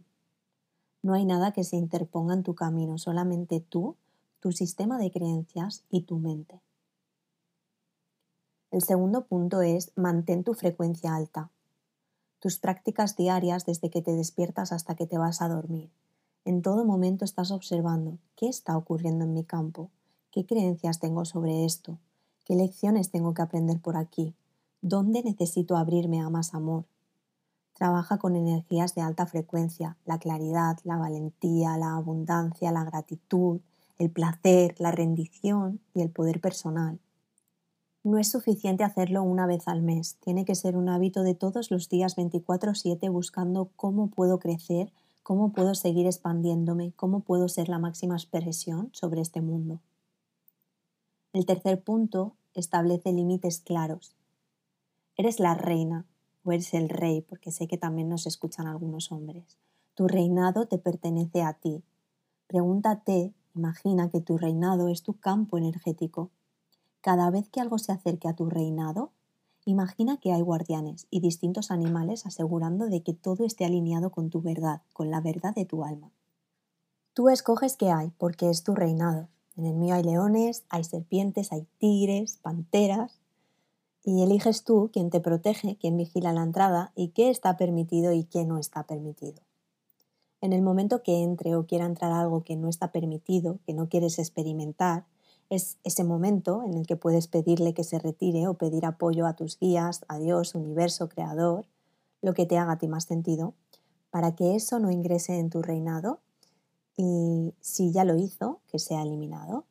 No 1.02 1.12
hay 1.12 1.26
nada 1.26 1.52
que 1.52 1.64
se 1.64 1.76
interponga 1.76 2.33
en 2.33 2.42
tu 2.42 2.55
camino, 2.55 2.96
solamente 2.96 3.61
tú 3.61 3.94
tu 4.40 4.52
sistema 4.52 4.96
de 4.96 5.11
creencias 5.11 5.85
y 5.90 6.05
tu 6.05 6.16
mente. 6.16 6.62
El 8.70 8.81
segundo 8.81 9.26
punto 9.26 9.61
es 9.61 9.92
mantén 9.96 10.44
tu 10.44 10.55
frecuencia 10.55 11.14
alta. 11.14 11.50
Tus 12.38 12.59
prácticas 12.59 13.16
diarias 13.16 13.66
desde 13.66 13.90
que 13.90 14.00
te 14.00 14.12
despiertas 14.12 14.72
hasta 14.72 14.94
que 14.94 15.07
te 15.07 15.18
vas 15.18 15.42
a 15.42 15.48
dormir. 15.50 15.90
En 16.46 16.62
todo 16.62 16.87
momento 16.87 17.26
estás 17.26 17.50
observando 17.50 18.16
qué 18.35 18.48
está 18.48 18.79
ocurriendo 18.79 19.26
en 19.26 19.35
mi 19.35 19.44
campo, 19.44 19.90
qué 20.31 20.46
creencias 20.46 21.00
tengo 21.00 21.26
sobre 21.26 21.66
esto, 21.66 21.98
qué 22.46 22.54
lecciones 22.54 23.11
tengo 23.11 23.35
que 23.35 23.42
aprender 23.42 23.80
por 23.80 23.96
aquí, 23.96 24.35
dónde 24.80 25.22
necesito 25.22 25.76
abrirme 25.76 26.20
a 26.20 26.30
más 26.30 26.54
amor. 26.54 26.85
Trabaja 27.74 28.18
con 28.18 28.37
energías 28.37 28.94
de 28.94 29.02
alta 29.02 29.26
frecuencia, 29.26 29.98
la 30.06 30.18
claridad, 30.18 30.78
la 30.85 30.96
valentía, 30.96 31.76
la 31.76 31.96
abundancia, 31.96 32.70
la 32.70 32.85
gratitud, 32.85 33.61
el 33.98 34.11
placer, 34.11 34.76
la 34.78 34.92
rendición 34.92 35.80
y 35.92 36.02
el 36.02 36.11
poder 36.11 36.40
personal. 36.40 37.00
No 38.04 38.18
es 38.18 38.30
suficiente 38.30 38.85
hacerlo 38.85 39.24
una 39.24 39.46
vez 39.46 39.66
al 39.66 39.82
mes, 39.82 40.16
tiene 40.20 40.44
que 40.44 40.54
ser 40.54 40.76
un 40.76 40.88
hábito 40.88 41.24
de 41.24 41.35
todos 41.35 41.72
los 41.72 41.88
días 41.88 42.14
24/7 42.14 43.09
buscando 43.09 43.70
cómo 43.74 44.06
puedo 44.06 44.38
crecer, 44.38 44.92
cómo 45.24 45.52
puedo 45.52 45.74
seguir 45.74 46.06
expandiéndome, 46.06 46.92
cómo 46.94 47.20
puedo 47.20 47.48
ser 47.48 47.68
la 47.68 47.80
máxima 47.80 48.14
expresión 48.14 48.90
sobre 48.92 49.20
este 49.20 49.40
mundo. 49.40 49.80
El 51.37 51.44
tercer 51.44 51.83
punto 51.83 52.33
establece 52.55 53.12
límites 53.12 53.61
claros. 53.61 54.16
Eres 55.18 55.38
la 55.38 55.53
reina 55.53 56.07
o 56.44 56.53
eres 56.53 56.72
el 56.72 56.88
rey, 56.88 57.20
porque 57.20 57.53
sé 57.53 57.68
que 57.68 57.77
también 57.77 58.09
nos 58.09 58.27
escuchan 58.27 58.66
algunos 58.66 59.12
hombres. 59.12 59.59
Tu 59.94 60.09
reinado 60.09 60.64
te 60.64 60.79
pertenece 60.79 61.42
a 61.42 61.53
ti. 61.53 61.83
Pregúntate 62.46 63.35
Imagina 63.55 64.09
que 64.09 64.22
tu 64.22 64.38
reinado 64.38 64.88
es 64.88 65.03
tu 65.03 65.20
campo 65.20 65.59
energético. 65.59 66.31
Cada 67.03 67.31
vez 67.31 67.51
que 67.51 67.61
algo 67.61 67.77
se 67.77 67.92
acerque 67.92 68.29
a 68.29 68.35
tu 68.35 68.49
reinado, 68.49 69.12
imagina 69.66 70.16
que 70.16 70.33
hay 70.33 70.40
guardianes 70.40 71.07
y 71.11 71.20
distintos 71.20 71.70
animales 71.70 72.25
asegurando 72.25 72.87
de 72.87 73.03
que 73.03 73.12
todo 73.12 73.44
esté 73.44 73.66
alineado 73.66 74.11
con 74.11 74.31
tu 74.31 74.40
verdad, 74.40 74.81
con 74.94 75.11
la 75.11 75.20
verdad 75.20 75.55
de 75.55 75.66
tu 75.66 75.85
alma. 75.85 76.12
Tú 77.12 77.29
escoges 77.29 77.77
qué 77.77 77.90
hay, 77.90 78.11
porque 78.16 78.49
es 78.49 78.62
tu 78.62 78.75
reinado. 78.75 79.29
En 79.57 79.64
el 79.64 79.75
mío 79.75 79.95
hay 79.95 80.03
leones, 80.03 80.64
hay 80.69 80.85
serpientes, 80.85 81.53
hay 81.53 81.66
tigres, 81.79 82.38
panteras, 82.42 83.21
y 84.05 84.23
eliges 84.23 84.62
tú 84.62 84.90
quién 84.92 85.11
te 85.11 85.21
protege, 85.21 85.77
quién 85.81 85.97
vigila 85.97 86.33
la 86.33 86.42
entrada 86.42 86.92
y 86.95 87.09
qué 87.09 87.29
está 87.29 87.57
permitido 87.57 88.12
y 88.12 88.25
qué 88.25 88.45
no 88.45 88.59
está 88.59 88.85
permitido. 88.85 89.42
En 90.40 90.53
el 90.53 90.62
momento 90.62 91.03
que 91.03 91.23
entre 91.23 91.57
o 91.57 91.66
quiera 91.66 91.87
entrar 91.87 92.12
algo 92.12 92.45
que 92.45 92.55
no 92.55 92.69
está 92.69 92.92
permitido, 92.92 93.59
que 93.66 93.75
no 93.75 93.88
quieres 93.88 94.21
experimentar, 94.21 95.07
es 95.51 95.79
ese 95.83 96.05
momento 96.05 96.62
en 96.64 96.75
el 96.75 96.87
que 96.87 96.97
puedes 96.97 97.27
pedirle 97.27 97.75
que 97.75 97.83
se 97.83 97.99
retire 97.99 98.47
o 98.47 98.55
pedir 98.55 98.87
apoyo 98.87 99.27
a 99.27 99.35
tus 99.35 99.59
guías, 99.59 100.05
a 100.09 100.19
Dios, 100.19 100.55
universo, 100.55 101.09
creador, 101.09 101.66
lo 102.23 102.35
que 102.35 102.47
te 102.47 102.59
haga 102.59 102.79
ti 102.79 102.87
más 102.88 103.05
sentido, 103.05 103.55
para 104.11 104.37
que 104.37 104.55
eso 104.55 104.79
no 104.79 104.90
ingrese 104.90 105.38
en 105.38 105.51
tu 105.51 105.62
reinado 105.62 106.21
y 106.96 107.54
si 107.61 107.92
ya 107.92 108.04
lo 108.04 108.16
hizo, 108.16 108.61
que 108.68 108.78
sea 108.78 109.02
eliminado. 109.02 109.64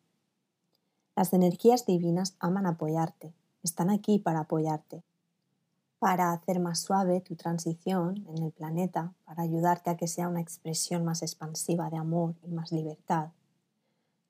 Las 1.15 1.33
energías 1.33 1.85
divinas 1.85 2.35
aman 2.39 2.65
apoyarte, 2.65 3.33
están 3.63 3.89
aquí 3.89 4.19
para 4.19 4.41
apoyarte, 4.41 5.03
para 5.99 6.33
hacer 6.33 6.59
más 6.59 6.81
suave 6.81 7.21
tu 7.21 7.35
transición 7.35 8.25
en 8.27 8.43
el 8.43 8.51
planeta, 8.51 9.13
para 9.23 9.43
ayudarte 9.43 9.89
a 9.89 9.97
que 9.97 10.07
sea 10.07 10.27
una 10.27 10.41
expresión 10.41 11.05
más 11.05 11.21
expansiva 11.21 11.89
de 11.89 11.97
amor 11.97 12.35
y 12.43 12.51
más 12.51 12.71
libertad. 12.71 13.29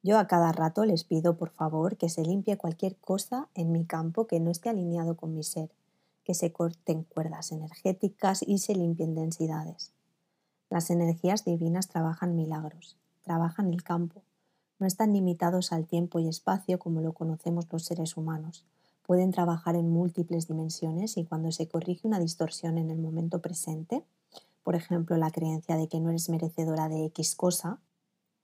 Yo 0.03 0.19
a 0.19 0.27
cada 0.27 0.51
rato 0.51 0.85
les 0.85 1.03
pido 1.03 1.35
por 1.35 1.49
favor 1.49 1.97
que 1.97 2.09
se 2.09 2.21
limpie 2.21 2.57
cualquier 2.57 2.95
cosa 2.97 3.49
en 3.55 3.71
mi 3.71 3.85
campo 3.85 4.27
que 4.27 4.39
no 4.39 4.51
esté 4.51 4.69
alineado 4.69 5.17
con 5.17 5.33
mi 5.33 5.41
ser, 5.41 5.71
que 6.23 6.35
se 6.35 6.53
corten 6.53 7.03
cuerdas 7.03 7.51
energéticas 7.51 8.43
y 8.43 8.59
se 8.59 8.75
limpien 8.75 9.15
densidades. 9.15 9.94
Las 10.69 10.89
energías 10.89 11.45
divinas 11.45 11.87
trabajan 11.87 12.35
milagros, 12.35 12.97
trabajan 13.21 13.71
el 13.71 13.83
campo. 13.83 14.23
No 14.79 14.87
están 14.87 15.13
limitados 15.13 15.71
al 15.71 15.85
tiempo 15.85 16.19
y 16.19 16.27
espacio 16.27 16.79
como 16.79 17.01
lo 17.01 17.13
conocemos 17.13 17.67
los 17.71 17.85
seres 17.85 18.17
humanos. 18.17 18.65
Pueden 19.05 19.31
trabajar 19.31 19.75
en 19.75 19.91
múltiples 19.91 20.47
dimensiones 20.47 21.17
y 21.17 21.23
cuando 21.23 21.51
se 21.51 21.67
corrige 21.67 22.07
una 22.07 22.19
distorsión 22.19 22.79
en 22.79 22.89
el 22.89 22.97
momento 22.97 23.41
presente, 23.41 24.03
por 24.63 24.75
ejemplo 24.75 25.17
la 25.17 25.29
creencia 25.29 25.77
de 25.77 25.87
que 25.87 25.99
no 25.99 26.09
eres 26.09 26.29
merecedora 26.29 26.89
de 26.89 27.05
X 27.05 27.35
cosa, 27.35 27.79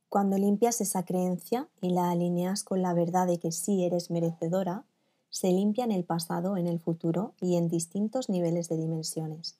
cuando 0.08 0.38
limpias 0.38 0.80
esa 0.80 1.04
creencia 1.04 1.70
y 1.82 1.90
la 1.90 2.12
alineas 2.12 2.64
con 2.64 2.84
la 2.84 2.94
verdad 2.94 3.26
de 3.26 3.40
que 3.40 3.52
sí 3.52 3.84
eres 3.84 4.12
merecedora, 4.12 4.84
se 5.32 5.52
limpia 5.52 5.86
en 5.86 5.92
el 5.92 6.04
pasado, 6.04 6.58
en 6.58 6.68
el 6.68 6.80
futuro 6.80 7.34
y 7.42 7.56
en 7.56 7.68
distintos 7.68 8.30
niveles 8.30 8.70
de 8.70 8.78
dimensiones 8.78 9.58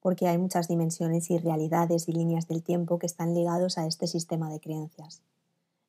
porque 0.00 0.28
hay 0.28 0.38
muchas 0.38 0.66
dimensiones 0.66 1.30
y 1.30 1.38
realidades 1.38 2.08
y 2.08 2.12
líneas 2.12 2.48
del 2.48 2.62
tiempo 2.62 2.98
que 2.98 3.06
están 3.06 3.34
ligados 3.34 3.78
a 3.78 3.86
este 3.86 4.06
sistema 4.06 4.50
de 4.50 4.60
creencias. 4.60 5.22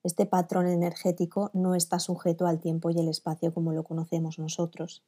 Este 0.04 0.26
patrón 0.26 0.68
energético 0.68 1.50
no 1.54 1.76
está 1.76 2.00
sujeto 2.00 2.46
al 2.48 2.60
tiempo 2.60 2.90
y 2.90 3.00
el 3.00 3.08
espacio 3.08 3.54
como 3.54 3.72
lo 3.72 3.84
conocemos 3.84 4.40
nosotros. 4.40 5.04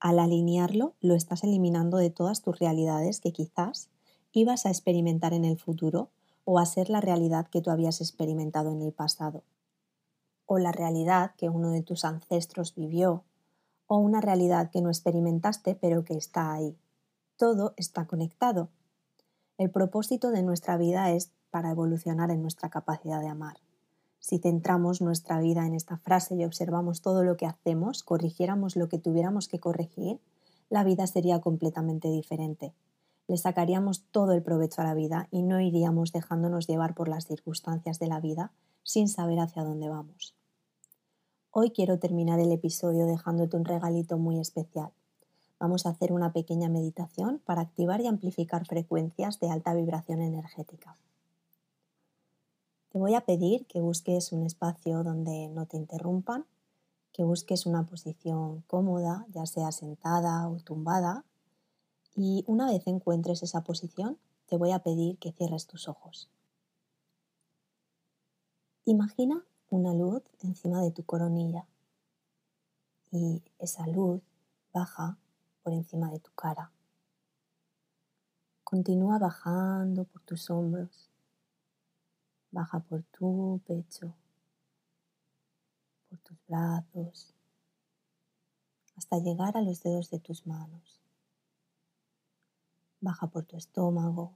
Al 0.00 0.18
alinearlo, 0.18 0.94
lo 1.00 1.14
estás 1.14 1.44
eliminando 1.44 1.98
de 1.98 2.10
todas 2.10 2.42
tus 2.42 2.58
realidades 2.58 3.20
que 3.20 3.32
quizás 3.32 3.90
ibas 4.32 4.66
a 4.66 4.70
experimentar 4.70 5.34
en 5.34 5.44
el 5.44 5.58
futuro 5.58 6.10
o 6.44 6.58
a 6.58 6.66
ser 6.66 6.90
la 6.90 7.00
realidad 7.00 7.46
que 7.46 7.60
tú 7.60 7.70
habías 7.70 8.00
experimentado 8.00 8.72
en 8.72 8.82
el 8.82 8.92
pasado. 8.92 9.44
O 10.46 10.58
la 10.58 10.72
realidad 10.72 11.32
que 11.36 11.48
uno 11.48 11.70
de 11.70 11.82
tus 11.82 12.04
ancestros 12.04 12.74
vivió, 12.74 13.22
o 13.86 13.98
una 13.98 14.20
realidad 14.20 14.70
que 14.70 14.80
no 14.80 14.88
experimentaste 14.88 15.74
pero 15.74 16.04
que 16.04 16.14
está 16.14 16.52
ahí 16.52 16.76
todo 17.42 17.74
está 17.76 18.06
conectado. 18.06 18.68
El 19.58 19.68
propósito 19.68 20.30
de 20.30 20.44
nuestra 20.44 20.76
vida 20.76 21.10
es 21.10 21.32
para 21.50 21.72
evolucionar 21.72 22.30
en 22.30 22.40
nuestra 22.40 22.70
capacidad 22.70 23.20
de 23.20 23.26
amar. 23.26 23.56
Si 24.20 24.38
centramos 24.38 25.00
nuestra 25.00 25.40
vida 25.40 25.66
en 25.66 25.74
esta 25.74 25.96
frase 25.96 26.36
y 26.36 26.44
observamos 26.44 27.02
todo 27.02 27.24
lo 27.24 27.36
que 27.36 27.46
hacemos, 27.46 28.04
corrigiéramos 28.04 28.76
lo 28.76 28.88
que 28.88 28.98
tuviéramos 29.00 29.48
que 29.48 29.58
corregir, 29.58 30.20
la 30.70 30.84
vida 30.84 31.04
sería 31.08 31.40
completamente 31.40 32.06
diferente. 32.06 32.74
Le 33.26 33.36
sacaríamos 33.36 34.04
todo 34.12 34.34
el 34.34 34.44
provecho 34.44 34.82
a 34.82 34.84
la 34.84 34.94
vida 34.94 35.26
y 35.32 35.42
no 35.42 35.60
iríamos 35.60 36.12
dejándonos 36.12 36.68
llevar 36.68 36.94
por 36.94 37.08
las 37.08 37.26
circunstancias 37.26 37.98
de 37.98 38.06
la 38.06 38.20
vida 38.20 38.52
sin 38.84 39.08
saber 39.08 39.40
hacia 39.40 39.64
dónde 39.64 39.88
vamos. 39.88 40.36
Hoy 41.50 41.72
quiero 41.72 41.98
terminar 41.98 42.38
el 42.38 42.52
episodio 42.52 43.04
dejándote 43.04 43.56
un 43.56 43.64
regalito 43.64 44.16
muy 44.16 44.38
especial. 44.38 44.92
Vamos 45.62 45.86
a 45.86 45.90
hacer 45.90 46.12
una 46.12 46.32
pequeña 46.32 46.68
meditación 46.68 47.38
para 47.38 47.60
activar 47.60 48.00
y 48.00 48.08
amplificar 48.08 48.66
frecuencias 48.66 49.38
de 49.38 49.48
alta 49.48 49.72
vibración 49.74 50.20
energética. 50.20 50.96
Te 52.88 52.98
voy 52.98 53.14
a 53.14 53.20
pedir 53.20 53.64
que 53.66 53.80
busques 53.80 54.32
un 54.32 54.42
espacio 54.42 55.04
donde 55.04 55.46
no 55.50 55.66
te 55.66 55.76
interrumpan, 55.76 56.46
que 57.12 57.22
busques 57.22 57.64
una 57.64 57.86
posición 57.86 58.62
cómoda, 58.62 59.24
ya 59.28 59.46
sea 59.46 59.70
sentada 59.70 60.48
o 60.48 60.56
tumbada, 60.56 61.24
y 62.16 62.42
una 62.48 62.66
vez 62.66 62.84
encuentres 62.88 63.44
esa 63.44 63.62
posición, 63.62 64.18
te 64.46 64.56
voy 64.56 64.72
a 64.72 64.80
pedir 64.80 65.16
que 65.18 65.30
cierres 65.30 65.68
tus 65.68 65.86
ojos. 65.86 66.28
Imagina 68.84 69.44
una 69.70 69.94
luz 69.94 70.24
encima 70.40 70.82
de 70.82 70.90
tu 70.90 71.04
coronilla 71.04 71.68
y 73.12 73.44
esa 73.60 73.86
luz 73.86 74.22
baja 74.72 75.18
por 75.62 75.72
encima 75.72 76.10
de 76.10 76.18
tu 76.18 76.30
cara. 76.32 76.70
Continúa 78.64 79.18
bajando 79.18 80.04
por 80.04 80.22
tus 80.22 80.50
hombros, 80.50 81.10
baja 82.50 82.80
por 82.80 83.02
tu 83.04 83.60
pecho, 83.66 84.14
por 86.08 86.18
tus 86.20 86.38
brazos, 86.46 87.34
hasta 88.96 89.18
llegar 89.18 89.56
a 89.56 89.62
los 89.62 89.82
dedos 89.82 90.10
de 90.10 90.18
tus 90.18 90.46
manos. 90.46 91.00
Baja 93.00 93.26
por 93.26 93.44
tu 93.44 93.56
estómago. 93.56 94.32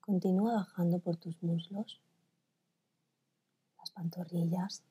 Continúa 0.00 0.54
bajando 0.54 0.98
por 0.98 1.16
tus 1.16 1.42
muslos, 1.42 2.00
las 3.78 3.90
pantorrillas. 3.90 4.82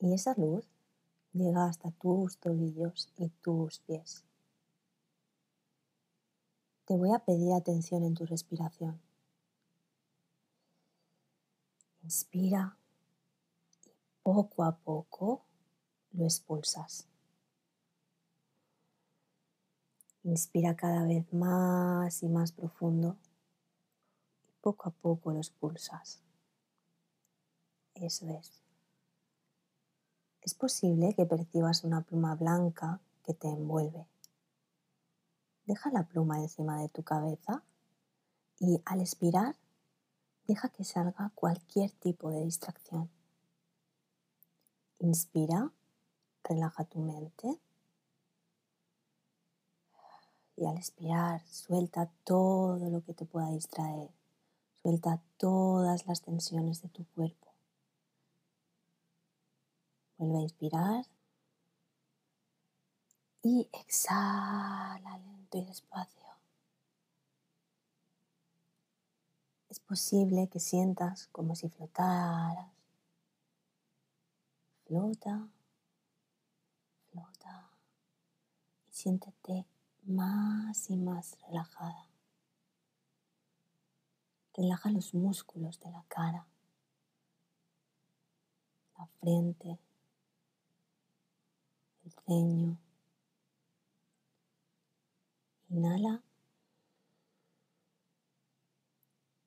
Y 0.00 0.12
esa 0.12 0.34
luz 0.36 0.73
llega 1.34 1.66
hasta 1.66 1.90
tus 1.90 2.38
tobillos 2.38 3.12
y 3.18 3.28
tus 3.28 3.80
pies. 3.80 4.24
Te 6.86 6.94
voy 6.96 7.12
a 7.12 7.18
pedir 7.18 7.52
atención 7.52 8.04
en 8.04 8.14
tu 8.14 8.24
respiración. 8.24 9.00
Inspira 12.02 12.76
y 13.84 13.90
poco 14.22 14.64
a 14.64 14.76
poco 14.76 15.42
lo 16.12 16.24
expulsas. 16.24 17.08
Inspira 20.22 20.76
cada 20.76 21.04
vez 21.04 21.30
más 21.32 22.22
y 22.22 22.28
más 22.28 22.52
profundo 22.52 23.16
y 24.46 24.52
poco 24.60 24.88
a 24.88 24.92
poco 24.92 25.32
lo 25.32 25.38
expulsas. 25.38 26.22
Eso 27.94 28.28
es 28.28 28.63
es 30.44 30.52
posible 30.54 31.14
que 31.14 31.24
percibas 31.24 31.84
una 31.84 32.02
pluma 32.02 32.34
blanca 32.34 33.00
que 33.24 33.32
te 33.32 33.48
envuelve. 33.48 34.06
Deja 35.64 35.90
la 35.90 36.06
pluma 36.06 36.38
encima 36.38 36.80
de 36.80 36.90
tu 36.90 37.02
cabeza 37.02 37.62
y 38.60 38.82
al 38.84 39.00
expirar 39.00 39.56
deja 40.46 40.68
que 40.68 40.84
salga 40.84 41.32
cualquier 41.34 41.90
tipo 41.92 42.30
de 42.30 42.44
distracción. 42.44 43.10
Inspira, 44.98 45.72
relaja 46.42 46.84
tu 46.84 47.00
mente 47.00 47.58
y 50.56 50.66
al 50.66 50.76
expirar 50.76 51.42
suelta 51.46 52.10
todo 52.24 52.90
lo 52.90 53.02
que 53.02 53.14
te 53.14 53.24
pueda 53.24 53.48
distraer, 53.48 54.10
suelta 54.82 55.22
todas 55.38 56.06
las 56.06 56.20
tensiones 56.20 56.82
de 56.82 56.90
tu 56.90 57.06
cuerpo. 57.14 57.53
Vuelve 60.24 60.38
a 60.38 60.42
inspirar. 60.42 61.04
Y 63.42 63.68
exhala 63.72 65.18
lento 65.18 65.58
y 65.58 65.64
despacio. 65.66 66.30
Es 69.68 69.80
posible 69.80 70.48
que 70.48 70.60
sientas 70.60 71.28
como 71.30 71.54
si 71.54 71.68
flotaras. 71.68 72.72
Flota, 74.86 75.46
flota. 77.10 77.70
Y 78.88 78.94
siéntete 78.94 79.66
más 80.04 80.88
y 80.88 80.96
más 80.96 81.38
relajada. 81.42 82.08
Relaja 84.54 84.88
los 84.88 85.12
músculos 85.12 85.80
de 85.80 85.90
la 85.90 86.04
cara, 86.08 86.46
la 88.96 89.06
frente, 89.20 89.78
Inhala. 92.26 92.78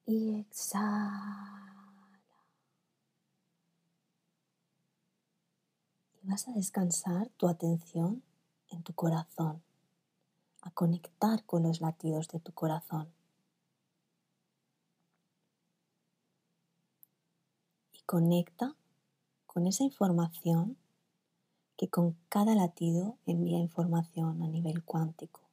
Y 0.06 0.40
exhala. 0.40 1.68
Y 6.22 6.28
vas 6.28 6.48
a 6.48 6.52
descansar 6.52 7.30
tu 7.38 7.48
atención 7.48 8.22
en 8.70 8.84
tu 8.84 8.94
corazón, 8.94 9.64
a 10.62 10.72
conectar 10.72 11.44
con 11.46 11.64
los 11.64 11.82
latidos 11.82 12.28
de 12.28 12.40
tu 12.40 12.54
corazón. 12.54 13.12
Y 17.94 18.02
conecta 18.02 18.76
con 19.46 19.66
esa 19.66 19.84
información 19.84 20.78
que 21.78 21.88
con 21.88 22.18
cada 22.28 22.56
latido 22.56 23.18
envía 23.26 23.60
información 23.60 24.42
a 24.42 24.48
nivel 24.48 24.84
cuántico. 24.84 25.48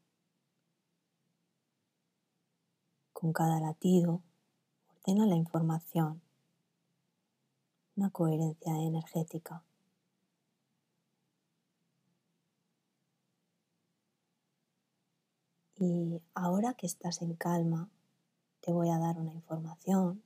con 3.25 3.33
cada 3.33 3.61
latido, 3.61 4.23
ordena 4.99 5.25
la 5.25 5.37
información, 5.37 6.21
una 7.97 8.11
coherencia 8.11 8.77
energética. 8.77 9.63
Y 15.77 16.21
ahora 16.35 16.75
que 16.75 16.87
estás 16.87 17.23
en 17.23 17.35
calma, 17.35 17.89
te 18.61 18.73
voy 18.73 18.91
a 18.91 18.99
dar 18.99 19.17
una 19.19 19.33
información. 19.33 20.24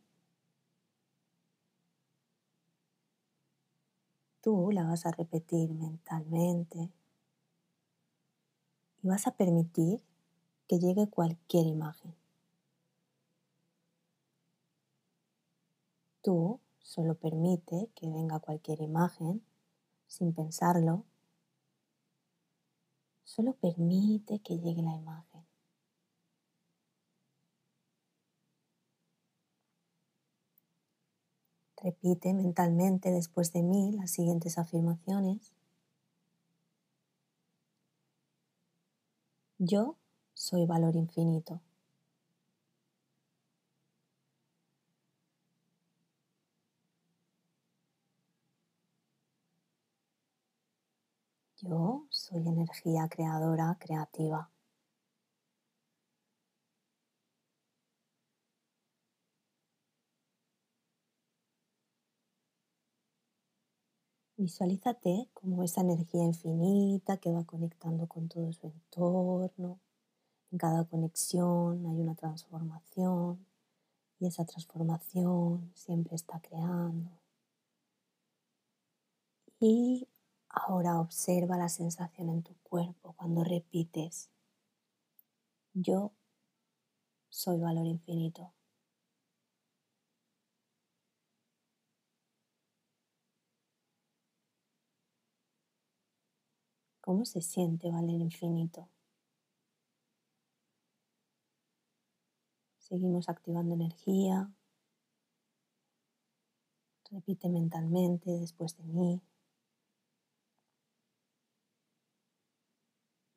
Tú 4.40 4.70
la 4.70 4.84
vas 4.84 5.04
a 5.04 5.10
repetir 5.10 5.70
mentalmente 5.70 6.90
y 9.02 9.08
vas 9.08 9.26
a 9.26 9.32
permitir 9.32 10.02
que 10.68 10.78
llegue 10.78 11.08
cualquier 11.08 11.66
imagen. 11.66 12.14
Tú 16.22 16.60
solo 16.82 17.14
permite 17.14 17.90
que 17.94 18.08
venga 18.08 18.38
cualquier 18.38 18.80
imagen 18.80 19.42
sin 20.06 20.32
pensarlo. 20.32 21.04
Solo 23.24 23.54
permite 23.54 24.40
que 24.40 24.58
llegue 24.58 24.82
la 24.82 24.94
imagen. 24.94 25.27
Repite 31.88 32.34
mentalmente 32.34 33.10
después 33.10 33.54
de 33.54 33.62
mí 33.62 33.92
las 33.92 34.10
siguientes 34.10 34.58
afirmaciones. 34.58 35.54
Yo 39.56 39.96
soy 40.34 40.66
valor 40.66 40.96
infinito. 40.96 41.62
Yo 51.56 52.04
soy 52.10 52.46
energía 52.46 53.08
creadora, 53.08 53.78
creativa. 53.80 54.50
Visualízate 64.38 65.28
como 65.34 65.64
esa 65.64 65.80
energía 65.80 66.22
infinita 66.22 67.16
que 67.16 67.32
va 67.32 67.42
conectando 67.42 68.06
con 68.06 68.28
todo 68.28 68.52
su 68.52 68.68
entorno. 68.68 69.80
En 70.52 70.58
cada 70.58 70.84
conexión 70.84 71.84
hay 71.84 72.00
una 72.00 72.14
transformación 72.14 73.44
y 74.20 74.26
esa 74.26 74.44
transformación 74.44 75.72
siempre 75.74 76.14
está 76.14 76.38
creando. 76.38 77.10
Y 79.58 80.06
ahora 80.48 81.00
observa 81.00 81.56
la 81.56 81.68
sensación 81.68 82.28
en 82.28 82.44
tu 82.44 82.54
cuerpo 82.62 83.14
cuando 83.16 83.42
repites, 83.42 84.30
yo 85.74 86.12
soy 87.28 87.58
valor 87.58 87.86
infinito. 87.86 88.52
¿Cómo 97.08 97.24
se 97.24 97.40
siente 97.40 97.90
valer 97.90 98.20
infinito? 98.20 98.86
Seguimos 102.76 103.30
activando 103.30 103.72
energía. 103.72 104.52
Repite 107.10 107.48
mentalmente 107.48 108.30
después 108.32 108.76
de 108.76 108.84
mí. 108.84 109.22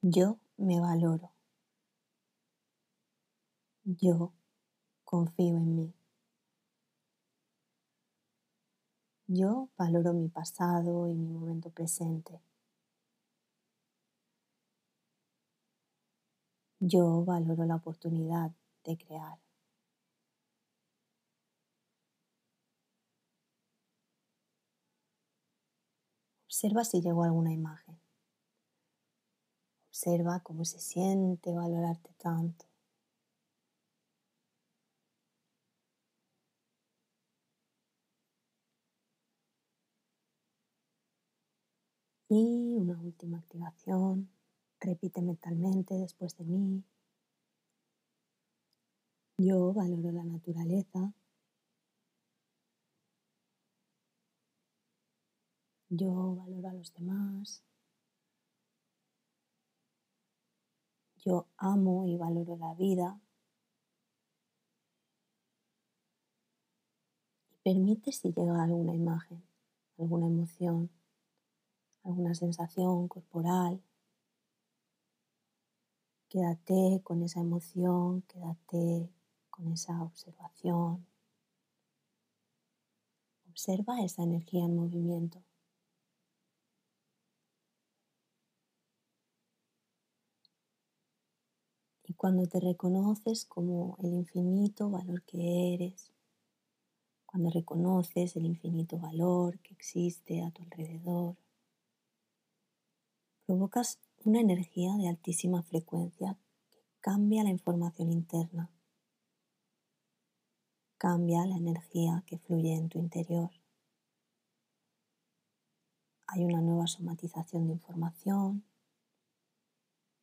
Yo 0.02 0.38
me 0.58 0.82
valoro. 0.82 1.32
Yo 3.86 4.34
confío 5.06 5.56
en 5.56 5.76
mí. 5.78 5.94
Yo 9.28 9.70
valoro 9.78 10.12
mi 10.12 10.28
pasado 10.28 11.08
y 11.08 11.16
mi 11.16 11.30
momento 11.30 11.70
presente. 11.70 12.42
Yo 16.84 17.24
valoro 17.24 17.64
la 17.66 17.76
oportunidad 17.76 18.52
de 18.84 18.98
crear. 18.98 19.38
Observa 26.48 26.84
si 26.84 27.00
llegó 27.00 27.24
alguna 27.24 27.54
imagen. 27.54 28.00
Observa 29.90 30.40
cómo 30.40 30.66
se 30.66 30.80
siente 30.80 31.54
valorarte 31.54 32.16
tanto. 32.18 32.66
Y 42.28 42.76
una 42.76 43.00
última 43.00 43.38
activación. 43.38 44.30
Repite 44.84 45.22
mentalmente 45.22 45.94
después 45.94 46.36
de 46.38 46.44
mí. 46.44 46.84
Yo 49.38 49.74
valoro 49.74 50.12
la 50.12 50.24
naturaleza. 50.24 51.14
Yo 55.90 56.36
valoro 56.36 56.70
a 56.70 56.74
los 56.74 56.92
demás. 56.96 57.64
Yo 61.18 61.46
amo 61.58 62.08
y 62.08 62.18
valoro 62.18 62.58
la 62.58 62.74
vida. 62.74 63.20
Y 67.52 67.58
permite 67.64 68.12
si 68.12 68.34
llega 68.34 68.64
alguna 68.64 68.96
imagen, 68.96 69.44
alguna 70.00 70.26
emoción, 70.26 70.90
alguna 72.04 72.34
sensación 72.34 73.08
corporal. 73.08 73.80
Quédate 76.32 77.02
con 77.04 77.24
esa 77.24 77.42
emoción, 77.42 78.22
quédate 78.22 79.10
con 79.50 79.68
esa 79.68 80.02
observación. 80.02 81.06
Observa 83.50 84.02
esa 84.02 84.24
energía 84.24 84.64
en 84.64 84.78
movimiento. 84.78 85.44
Y 92.06 92.14
cuando 92.14 92.48
te 92.48 92.62
reconoces 92.62 93.44
como 93.44 93.98
el 94.00 94.14
infinito 94.14 94.90
valor 94.90 95.24
que 95.24 95.74
eres, 95.74 96.14
cuando 97.26 97.50
reconoces 97.50 98.38
el 98.38 98.46
infinito 98.46 98.98
valor 98.98 99.60
que 99.60 99.74
existe 99.74 100.42
a 100.44 100.52
tu 100.52 100.64
alrededor, 100.64 101.36
provocas 103.46 104.00
una 104.26 104.40
energía 104.40 104.96
de 104.98 105.08
altísima 105.08 105.64
frecuencia 105.64 106.38
que 106.70 106.80
cambia 107.00 107.44
la 107.44 107.50
información 107.50 108.12
interna, 108.12 108.70
cambia 110.98 111.46
la 111.46 111.58
energía 111.58 112.24
que 112.28 112.38
fluye 112.38 112.76
en 112.76 112.90
tu 112.90 113.00
interior. 113.00 113.50
Hay 116.28 116.46
una 116.46 116.62
nueva 116.62 116.88
somatización 116.88 117.68
de 117.68 117.74
información, 117.74 118.64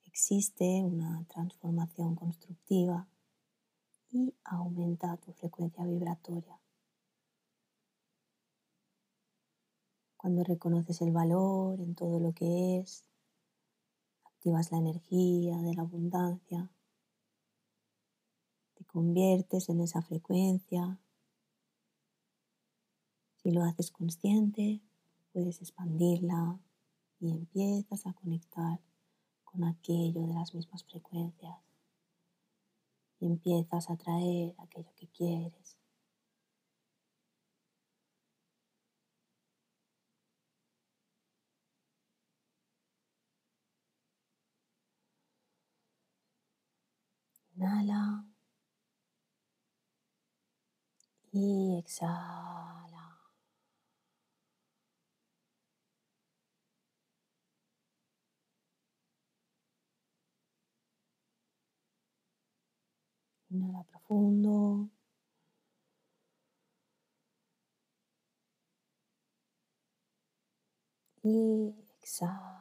existe 0.04 0.82
una 0.84 1.24
transformación 1.28 2.14
constructiva 2.14 3.08
y 4.10 4.34
aumenta 4.44 5.16
tu 5.16 5.32
frecuencia 5.32 5.84
vibratoria. 5.84 6.58
Cuando 10.16 10.42
reconoces 10.44 11.00
el 11.02 11.12
valor 11.12 11.80
en 11.80 11.94
todo 11.94 12.18
lo 12.18 12.32
que 12.32 12.78
es, 12.78 13.07
activas 14.48 14.72
la 14.72 14.78
energía 14.78 15.58
de 15.58 15.74
la 15.74 15.82
abundancia, 15.82 16.70
te 18.74 18.84
conviertes 18.84 19.68
en 19.68 19.80
esa 19.82 20.00
frecuencia. 20.00 20.98
Si 23.36 23.50
lo 23.50 23.62
haces 23.62 23.90
consciente, 23.90 24.80
puedes 25.32 25.60
expandirla 25.60 26.58
y 27.20 27.30
empiezas 27.30 28.06
a 28.06 28.14
conectar 28.14 28.80
con 29.44 29.64
aquello 29.64 30.22
de 30.22 30.32
las 30.32 30.54
mismas 30.54 30.82
frecuencias 30.84 31.58
y 33.20 33.26
empiezas 33.26 33.90
a 33.90 33.96
traer 33.96 34.54
aquello 34.58 34.94
que 34.96 35.08
quieres. 35.08 35.78
Inhala. 47.58 48.24
Y 51.32 51.77
exhala. 51.88 53.04
Inhala 63.50 63.82
profundo. 63.84 64.90
Y 71.22 71.74
exhala. 72.02 72.57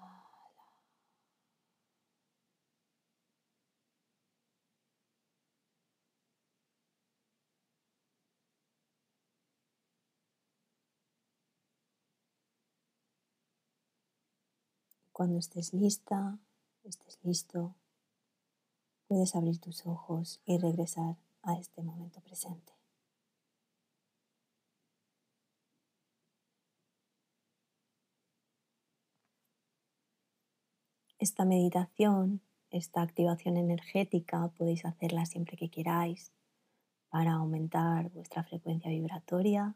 Cuando 15.17 15.39
estés 15.39 15.73
lista, 15.73 16.38
estés 16.84 17.17
listo, 17.23 17.73
puedes 19.08 19.36
abrir 19.36 19.60
tus 19.60 19.88
ojos 19.88 20.39
y 20.45 20.60
regresar 20.60 21.17
a 21.41 21.58
este 21.58 21.82
momento 21.82 22.21
presente. 22.21 22.71
Esta 31.17 31.45
meditación, 31.45 32.41
esta 32.69 33.01
activación 33.01 33.58
energética, 33.58 34.49
podéis 34.49 34.86
hacerla 34.86 35.25
siempre 35.25 35.58
que 35.58 35.71
queráis 35.71 36.32
para 37.10 37.32
aumentar 37.34 38.12
vuestra 38.12 38.43
frecuencia 38.43 38.91
vibratoria 38.91 39.75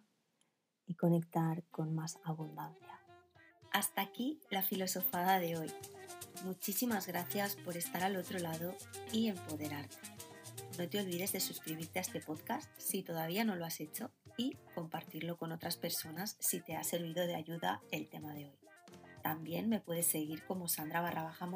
y 0.86 0.94
conectar 0.94 1.64
con 1.72 1.96
más 1.96 2.20
abundancia. 2.26 3.01
Hasta 3.72 4.02
aquí 4.02 4.40
la 4.50 4.62
filosofada 4.62 5.40
de 5.40 5.58
hoy. 5.58 5.72
Muchísimas 6.44 7.08
gracias 7.08 7.56
por 7.56 7.78
estar 7.78 8.04
al 8.04 8.18
otro 8.18 8.40
lado 8.40 8.76
y 9.14 9.28
empoderarte. 9.28 9.96
No 10.78 10.90
te 10.90 11.00
olvides 11.00 11.32
de 11.32 11.40
suscribirte 11.40 12.00
a 12.00 12.02
este 12.02 12.20
podcast 12.20 12.70
si 12.78 13.04
todavía 13.04 13.44
no 13.44 13.56
lo 13.56 13.66
has 13.66 13.80
hecho 13.80 14.12
y 14.38 14.58
compartirlo 14.76 15.38
con 15.38 15.52
otras 15.52 15.78
personas 15.78 16.36
si 16.40 16.60
te 16.60 16.76
ha 16.76 16.84
servido 16.84 17.26
de 17.26 17.36
ayuda 17.36 17.82
el 17.92 18.10
tema 18.10 18.34
de 18.34 18.46
hoy. 18.46 18.60
También 19.24 19.70
me 19.70 19.80
puedes 19.80 20.08
seguir 20.08 20.44
como 20.46 20.68
Sandra 20.68 21.02
barra 21.02 21.24
baja 21.24 21.50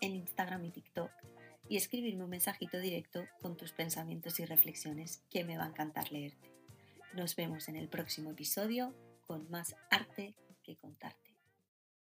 en 0.00 0.14
Instagram 0.14 0.64
y 0.64 0.70
TikTok 0.70 1.10
y 1.68 1.76
escribirme 1.76 2.24
un 2.24 2.30
mensajito 2.30 2.78
directo 2.78 3.26
con 3.42 3.56
tus 3.56 3.72
pensamientos 3.72 4.40
y 4.40 4.46
reflexiones 4.46 5.22
que 5.28 5.44
me 5.44 5.58
va 5.58 5.64
a 5.64 5.68
encantar 5.68 6.12
leerte. 6.12 6.50
Nos 7.14 7.36
vemos 7.36 7.68
en 7.68 7.76
el 7.76 7.88
próximo 7.88 8.30
episodio 8.30 8.94
con 9.26 9.50
más 9.50 9.74
arte 9.90 10.34